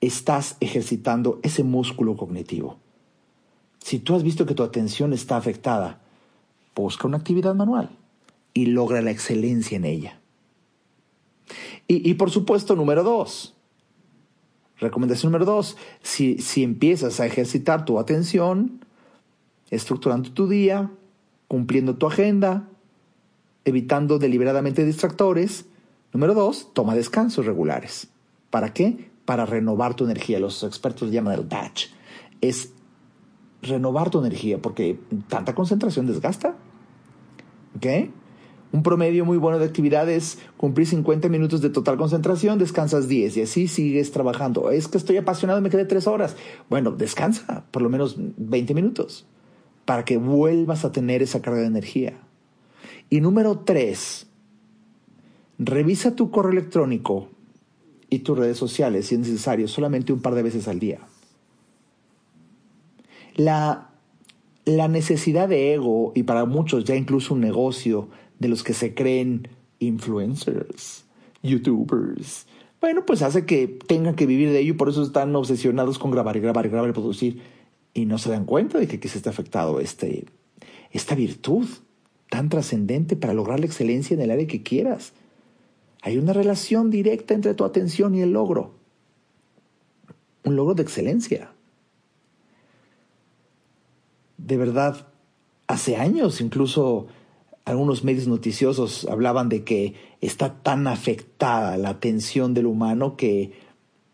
estás 0.00 0.56
ejercitando 0.60 1.40
ese 1.42 1.64
músculo 1.64 2.16
cognitivo. 2.16 2.78
Si 3.80 3.98
tú 3.98 4.14
has 4.14 4.22
visto 4.22 4.46
que 4.46 4.54
tu 4.54 4.62
atención 4.62 5.12
está 5.12 5.36
afectada, 5.36 6.00
busca 6.76 7.08
una 7.08 7.16
actividad 7.16 7.56
manual 7.56 7.90
y 8.54 8.66
logra 8.66 9.02
la 9.02 9.10
excelencia 9.10 9.74
en 9.74 9.84
ella. 9.84 10.20
Y, 11.88 12.14
por 12.14 12.30
supuesto, 12.30 12.76
número 12.76 13.02
dos, 13.02 13.56
recomendación 14.78 15.32
número 15.32 15.44
dos, 15.44 15.76
si, 16.02 16.38
si 16.38 16.62
empiezas 16.62 17.18
a 17.18 17.26
ejercitar 17.26 17.84
tu 17.84 17.98
atención, 17.98 18.78
estructurando 19.70 20.30
tu 20.30 20.46
día, 20.46 20.92
cumpliendo 21.48 21.96
tu 21.96 22.06
agenda, 22.06 22.68
evitando 23.66 24.18
deliberadamente 24.18 24.86
distractores, 24.86 25.66
número 26.12 26.34
dos, 26.34 26.70
toma 26.72 26.94
descansos 26.94 27.44
regulares. 27.44 28.08
¿Para 28.48 28.72
qué? 28.72 29.10
Para 29.26 29.44
renovar 29.44 29.94
tu 29.94 30.04
energía. 30.04 30.38
Los 30.38 30.62
expertos 30.62 31.10
llaman 31.10 31.34
el 31.34 31.44
batch. 31.44 31.88
Es 32.40 32.72
renovar 33.62 34.08
tu 34.08 34.20
energía 34.20 34.62
porque 34.62 34.98
tanta 35.28 35.54
concentración 35.54 36.06
desgasta. 36.06 36.56
Un 38.72 38.82
promedio 38.82 39.24
muy 39.24 39.36
bueno 39.36 39.58
de 39.58 39.64
actividades, 39.64 40.38
cumplir 40.56 40.86
50 40.86 41.28
minutos 41.28 41.60
de 41.60 41.70
total 41.70 41.96
concentración, 41.96 42.58
descansas 42.58 43.08
10 43.08 43.36
y 43.36 43.42
así 43.42 43.68
sigues 43.68 44.12
trabajando. 44.12 44.70
Es 44.70 44.86
que 44.86 44.98
estoy 44.98 45.16
apasionado 45.16 45.58
y 45.58 45.62
me 45.62 45.70
quedé 45.70 45.84
3 45.84 46.06
horas. 46.06 46.36
Bueno, 46.70 46.92
descansa 46.92 47.64
por 47.72 47.82
lo 47.82 47.90
menos 47.90 48.14
20 48.16 48.74
minutos 48.74 49.26
para 49.84 50.04
que 50.04 50.18
vuelvas 50.18 50.84
a 50.84 50.92
tener 50.92 51.22
esa 51.22 51.42
carga 51.42 51.60
de 51.60 51.66
energía. 51.66 52.20
Y 53.08 53.20
número 53.20 53.60
3, 53.60 54.26
revisa 55.58 56.16
tu 56.16 56.30
correo 56.30 56.52
electrónico 56.52 57.28
y 58.10 58.20
tus 58.20 58.38
redes 58.38 58.56
sociales 58.56 59.06
si 59.06 59.14
es 59.14 59.20
necesario, 59.20 59.68
solamente 59.68 60.12
un 60.12 60.20
par 60.20 60.34
de 60.34 60.42
veces 60.42 60.68
al 60.68 60.78
día. 60.78 61.00
La, 63.36 63.90
la 64.64 64.88
necesidad 64.88 65.48
de 65.48 65.74
ego, 65.74 66.12
y 66.14 66.24
para 66.24 66.44
muchos 66.46 66.84
ya 66.84 66.96
incluso 66.96 67.34
un 67.34 67.40
negocio, 67.40 68.08
de 68.38 68.48
los 68.48 68.62
que 68.62 68.74
se 68.74 68.94
creen 68.94 69.48
influencers, 69.78 71.04
youtubers, 71.42 72.46
bueno, 72.80 73.06
pues 73.06 73.22
hace 73.22 73.46
que 73.46 73.66
tengan 73.66 74.14
que 74.14 74.26
vivir 74.26 74.50
de 74.50 74.60
ello 74.60 74.74
y 74.74 74.76
por 74.76 74.88
eso 74.88 75.02
están 75.02 75.34
obsesionados 75.34 75.98
con 75.98 76.10
grabar 76.10 76.36
y 76.36 76.40
grabar 76.40 76.66
y 76.66 76.68
grabar 76.68 76.90
y 76.90 76.92
producir 76.92 77.42
y 77.94 78.04
no 78.04 78.18
se 78.18 78.30
dan 78.30 78.44
cuenta 78.44 78.78
de 78.78 78.86
que 78.86 78.96
aquí 78.96 79.08
se 79.08 79.16
está 79.16 79.30
afectado 79.30 79.80
este, 79.80 80.26
esta 80.92 81.14
virtud 81.14 81.66
tan 82.30 82.48
trascendente 82.48 83.16
para 83.16 83.34
lograr 83.34 83.60
la 83.60 83.66
excelencia 83.66 84.14
en 84.14 84.20
el 84.20 84.30
área 84.30 84.46
que 84.46 84.62
quieras. 84.62 85.12
Hay 86.02 86.18
una 86.18 86.32
relación 86.32 86.90
directa 86.90 87.34
entre 87.34 87.54
tu 87.54 87.64
atención 87.64 88.14
y 88.14 88.22
el 88.22 88.32
logro. 88.32 88.74
Un 90.44 90.56
logro 90.56 90.74
de 90.74 90.82
excelencia. 90.82 91.50
De 94.38 94.56
verdad, 94.56 95.08
hace 95.66 95.96
años 95.96 96.40
incluso 96.40 97.08
algunos 97.64 98.04
medios 98.04 98.28
noticiosos 98.28 99.06
hablaban 99.10 99.48
de 99.48 99.64
que 99.64 99.94
está 100.20 100.62
tan 100.62 100.86
afectada 100.86 101.76
la 101.76 101.90
atención 101.90 102.54
del 102.54 102.66
humano 102.66 103.16
que 103.16 103.52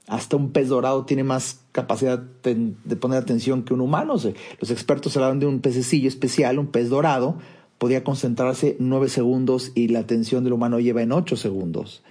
hasta 0.09 0.37
un 0.37 0.53
pez 0.53 0.69
dorado 0.69 1.05
tiene 1.05 1.23
más 1.23 1.61
capacidad 1.73 2.19
de, 2.19 2.97
poner 2.97 3.19
atención 3.19 3.63
que 3.63 3.75
un 3.75 3.83
humano. 3.83 4.15
Los 4.15 4.71
expertos 4.71 5.17
hablaban 5.17 5.39
de 5.39 5.47
un 5.47 5.61
pececillo 5.61 6.09
especial, 6.09 6.59
un 6.59 6.69
pez 6.69 6.89
dorado, 6.89 7.39
podía 7.83 8.05
concentrarse 8.05 8.77
nueve 8.79 9.09
segundos 9.09 9.73
y 9.75 9.89
la 9.89 9.99
atención 9.99 10.45
del 10.45 10.53
humano 10.53 10.79
lleva 10.79 11.03
en 11.03 11.11
ocho 11.11 11.35
segundos. 11.35 12.05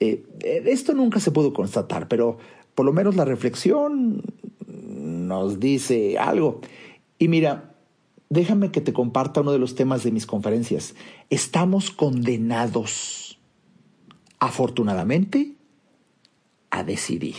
Eh, 0.00 0.26
eh, 0.40 0.64
esto 0.66 0.92
nunca 0.92 1.20
se 1.20 1.30
pudo 1.30 1.52
constatar, 1.52 2.08
pero 2.08 2.38
por 2.74 2.84
lo 2.84 2.92
menos 2.92 3.14
la 3.14 3.24
reflexión 3.24 4.24
nos 4.66 5.60
dice 5.60 6.18
algo. 6.18 6.62
Y 7.16 7.28
mira, 7.28 7.76
déjame 8.28 8.72
que 8.72 8.80
te 8.80 8.92
comparta 8.92 9.42
uno 9.42 9.52
de 9.52 9.60
los 9.60 9.76
temas 9.76 10.02
de 10.02 10.10
mis 10.10 10.26
conferencias. 10.26 10.96
Estamos 11.30 11.92
condenados, 11.92 13.38
afortunadamente, 14.40 15.52
a 16.70 16.82
decidir. 16.82 17.36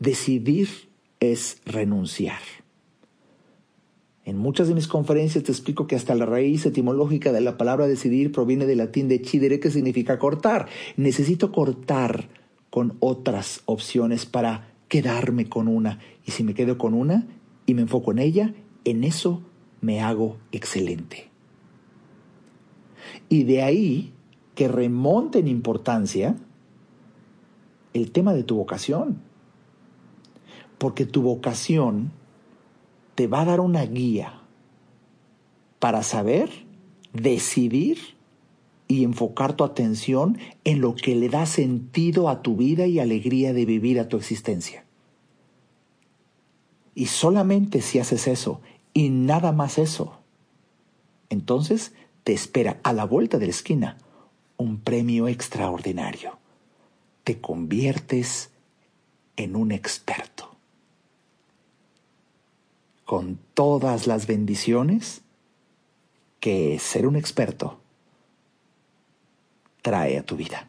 Decidir 0.00 0.90
es 1.20 1.62
renunciar. 1.64 2.59
En 4.24 4.36
muchas 4.36 4.68
de 4.68 4.74
mis 4.74 4.86
conferencias 4.86 5.44
te 5.44 5.52
explico 5.52 5.86
que 5.86 5.96
hasta 5.96 6.14
la 6.14 6.26
raíz 6.26 6.66
etimológica 6.66 7.32
de 7.32 7.40
la 7.40 7.56
palabra 7.56 7.86
decidir 7.86 8.32
proviene 8.32 8.66
del 8.66 8.78
latín 8.78 9.08
de 9.08 9.24
cidere, 9.24 9.60
que 9.60 9.70
significa 9.70 10.18
cortar. 10.18 10.68
Necesito 10.96 11.52
cortar 11.52 12.28
con 12.68 12.96
otras 13.00 13.62
opciones 13.64 14.26
para 14.26 14.74
quedarme 14.88 15.48
con 15.48 15.68
una. 15.68 16.00
Y 16.26 16.32
si 16.32 16.44
me 16.44 16.54
quedo 16.54 16.76
con 16.76 16.94
una 16.94 17.26
y 17.64 17.74
me 17.74 17.82
enfoco 17.82 18.12
en 18.12 18.18
ella, 18.18 18.54
en 18.84 19.04
eso 19.04 19.42
me 19.80 20.00
hago 20.00 20.36
excelente. 20.52 21.30
Y 23.28 23.44
de 23.44 23.62
ahí 23.62 24.12
que 24.54 24.68
remonte 24.68 25.38
en 25.38 25.48
importancia 25.48 26.36
el 27.94 28.12
tema 28.12 28.34
de 28.34 28.44
tu 28.44 28.56
vocación. 28.56 29.22
Porque 30.78 31.06
tu 31.06 31.22
vocación 31.22 32.12
te 33.20 33.26
va 33.26 33.42
a 33.42 33.44
dar 33.44 33.60
una 33.60 33.84
guía 33.84 34.40
para 35.78 36.02
saber, 36.02 36.64
decidir 37.12 37.98
y 38.88 39.04
enfocar 39.04 39.52
tu 39.52 39.62
atención 39.62 40.38
en 40.64 40.80
lo 40.80 40.94
que 40.94 41.14
le 41.14 41.28
da 41.28 41.44
sentido 41.44 42.30
a 42.30 42.40
tu 42.40 42.56
vida 42.56 42.86
y 42.86 42.98
alegría 42.98 43.52
de 43.52 43.66
vivir 43.66 44.00
a 44.00 44.08
tu 44.08 44.16
existencia. 44.16 44.86
Y 46.94 47.08
solamente 47.08 47.82
si 47.82 47.98
haces 47.98 48.26
eso 48.26 48.62
y 48.94 49.10
nada 49.10 49.52
más 49.52 49.76
eso, 49.76 50.20
entonces 51.28 51.92
te 52.24 52.32
espera 52.32 52.80
a 52.84 52.94
la 52.94 53.04
vuelta 53.04 53.36
de 53.36 53.44
la 53.44 53.50
esquina 53.50 53.98
un 54.56 54.80
premio 54.80 55.28
extraordinario. 55.28 56.38
Te 57.24 57.38
conviertes 57.38 58.48
en 59.36 59.56
un 59.56 59.72
experto. 59.72 60.49
Con 63.10 63.40
todas 63.54 64.06
las 64.06 64.28
bendiciones 64.28 65.22
que 66.38 66.78
ser 66.78 67.08
un 67.08 67.16
experto 67.16 67.80
trae 69.82 70.16
a 70.16 70.22
tu 70.22 70.36
vida. 70.36 70.68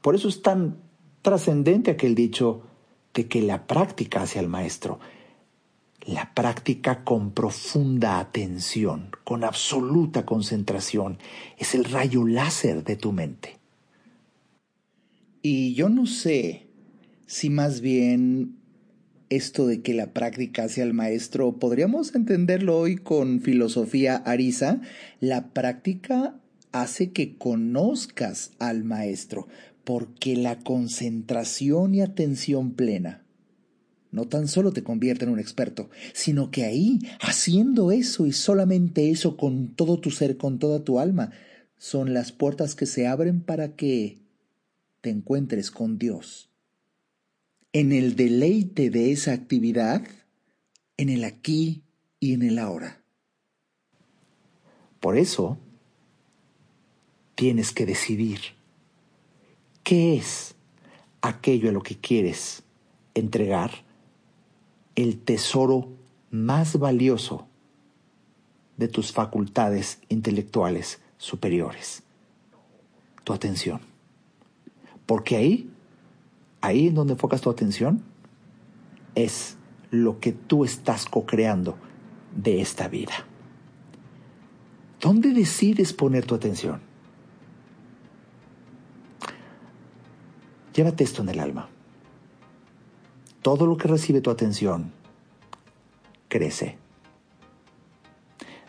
Por 0.00 0.14
eso 0.14 0.26
es 0.26 0.40
tan 0.40 0.78
trascendente 1.20 1.90
aquel 1.90 2.14
dicho 2.14 2.62
de 3.12 3.28
que 3.28 3.42
la 3.42 3.66
práctica 3.66 4.22
hacia 4.22 4.40
el 4.40 4.48
maestro, 4.48 5.00
la 6.06 6.32
práctica 6.32 7.04
con 7.04 7.32
profunda 7.32 8.18
atención, 8.18 9.10
con 9.22 9.44
absoluta 9.44 10.24
concentración, 10.24 11.18
es 11.58 11.74
el 11.74 11.84
rayo 11.84 12.26
láser 12.26 12.84
de 12.84 12.96
tu 12.96 13.12
mente. 13.12 13.58
Y 15.42 15.74
yo 15.74 15.90
no 15.90 16.06
sé 16.06 16.68
si 17.26 17.50
más 17.50 17.82
bien 17.82 18.59
esto 19.30 19.66
de 19.66 19.80
que 19.80 19.94
la 19.94 20.12
práctica 20.12 20.64
hacia 20.64 20.84
el 20.84 20.92
maestro, 20.92 21.58
podríamos 21.58 22.14
entenderlo 22.14 22.78
hoy 22.78 22.96
con 22.96 23.40
filosofía 23.40 24.16
arisa, 24.16 24.80
la 25.20 25.48
práctica 25.48 26.38
hace 26.72 27.12
que 27.12 27.38
conozcas 27.38 28.50
al 28.58 28.84
maestro, 28.84 29.48
porque 29.84 30.36
la 30.36 30.58
concentración 30.58 31.94
y 31.94 32.02
atención 32.02 32.72
plena 32.72 33.24
no 34.12 34.26
tan 34.26 34.48
solo 34.48 34.72
te 34.72 34.82
convierte 34.82 35.24
en 35.24 35.30
un 35.30 35.38
experto, 35.38 35.88
sino 36.12 36.50
que 36.50 36.64
ahí, 36.64 36.98
haciendo 37.20 37.92
eso 37.92 38.26
y 38.26 38.32
solamente 38.32 39.10
eso 39.10 39.36
con 39.36 39.74
todo 39.74 40.00
tu 40.00 40.10
ser, 40.10 40.36
con 40.36 40.58
toda 40.58 40.84
tu 40.84 40.98
alma, 40.98 41.30
son 41.78 42.12
las 42.12 42.32
puertas 42.32 42.74
que 42.74 42.86
se 42.86 43.06
abren 43.06 43.40
para 43.40 43.76
que 43.76 44.18
te 45.00 45.10
encuentres 45.10 45.70
con 45.70 45.98
Dios. 45.98 46.49
En 47.72 47.92
el 47.92 48.16
deleite 48.16 48.90
de 48.90 49.12
esa 49.12 49.32
actividad, 49.32 50.06
en 50.96 51.08
el 51.08 51.24
aquí 51.24 51.82
y 52.18 52.34
en 52.34 52.42
el 52.42 52.58
ahora. 52.58 53.02
Por 54.98 55.16
eso, 55.16 55.58
tienes 57.34 57.72
que 57.72 57.86
decidir 57.86 58.40
qué 59.82 60.16
es 60.16 60.54
aquello 61.22 61.70
a 61.70 61.72
lo 61.72 61.82
que 61.82 61.96
quieres 61.96 62.62
entregar 63.14 63.70
el 64.94 65.18
tesoro 65.18 65.88
más 66.30 66.78
valioso 66.78 67.48
de 68.76 68.88
tus 68.88 69.12
facultades 69.12 70.00
intelectuales 70.08 71.00
superiores, 71.18 72.02
tu 73.24 73.32
atención. 73.32 73.80
Porque 75.06 75.36
ahí, 75.36 75.70
ahí 76.60 76.88
en 76.88 76.94
donde 76.94 77.14
enfocas 77.14 77.40
tu 77.40 77.50
atención, 77.50 78.02
es 79.14 79.56
lo 79.90 80.20
que 80.20 80.32
tú 80.32 80.64
estás 80.64 81.06
co-creando 81.06 81.76
de 82.34 82.60
esta 82.60 82.88
vida. 82.88 83.24
¿Dónde 85.00 85.32
decides 85.32 85.92
poner 85.92 86.26
tu 86.26 86.34
atención? 86.34 86.80
Llévate 90.74 91.04
esto 91.04 91.22
en 91.22 91.30
el 91.30 91.40
alma. 91.40 91.68
Todo 93.42 93.66
lo 93.66 93.76
que 93.76 93.88
recibe 93.88 94.20
tu 94.20 94.30
atención 94.30 94.92
crece. 96.28 96.78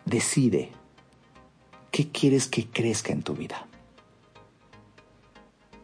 Decide 0.06 0.72
qué 1.92 2.10
quieres 2.10 2.48
que 2.48 2.68
crezca 2.68 3.12
en 3.12 3.22
tu 3.22 3.36
vida. 3.36 3.68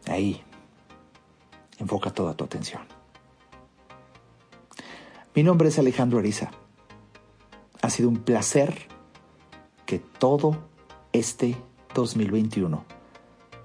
Ahí, 0.06 0.42
enfoca 1.78 2.10
toda 2.10 2.34
tu 2.34 2.44
atención. 2.44 2.82
Mi 5.34 5.42
nombre 5.42 5.68
es 5.68 5.78
Alejandro 5.78 6.18
Ariza. 6.18 6.50
Ha 7.80 7.90
sido 7.90 8.08
un 8.08 8.18
placer 8.18 8.88
que 9.86 9.98
todo 9.98 10.58
este 11.12 11.56
2021 11.94 12.84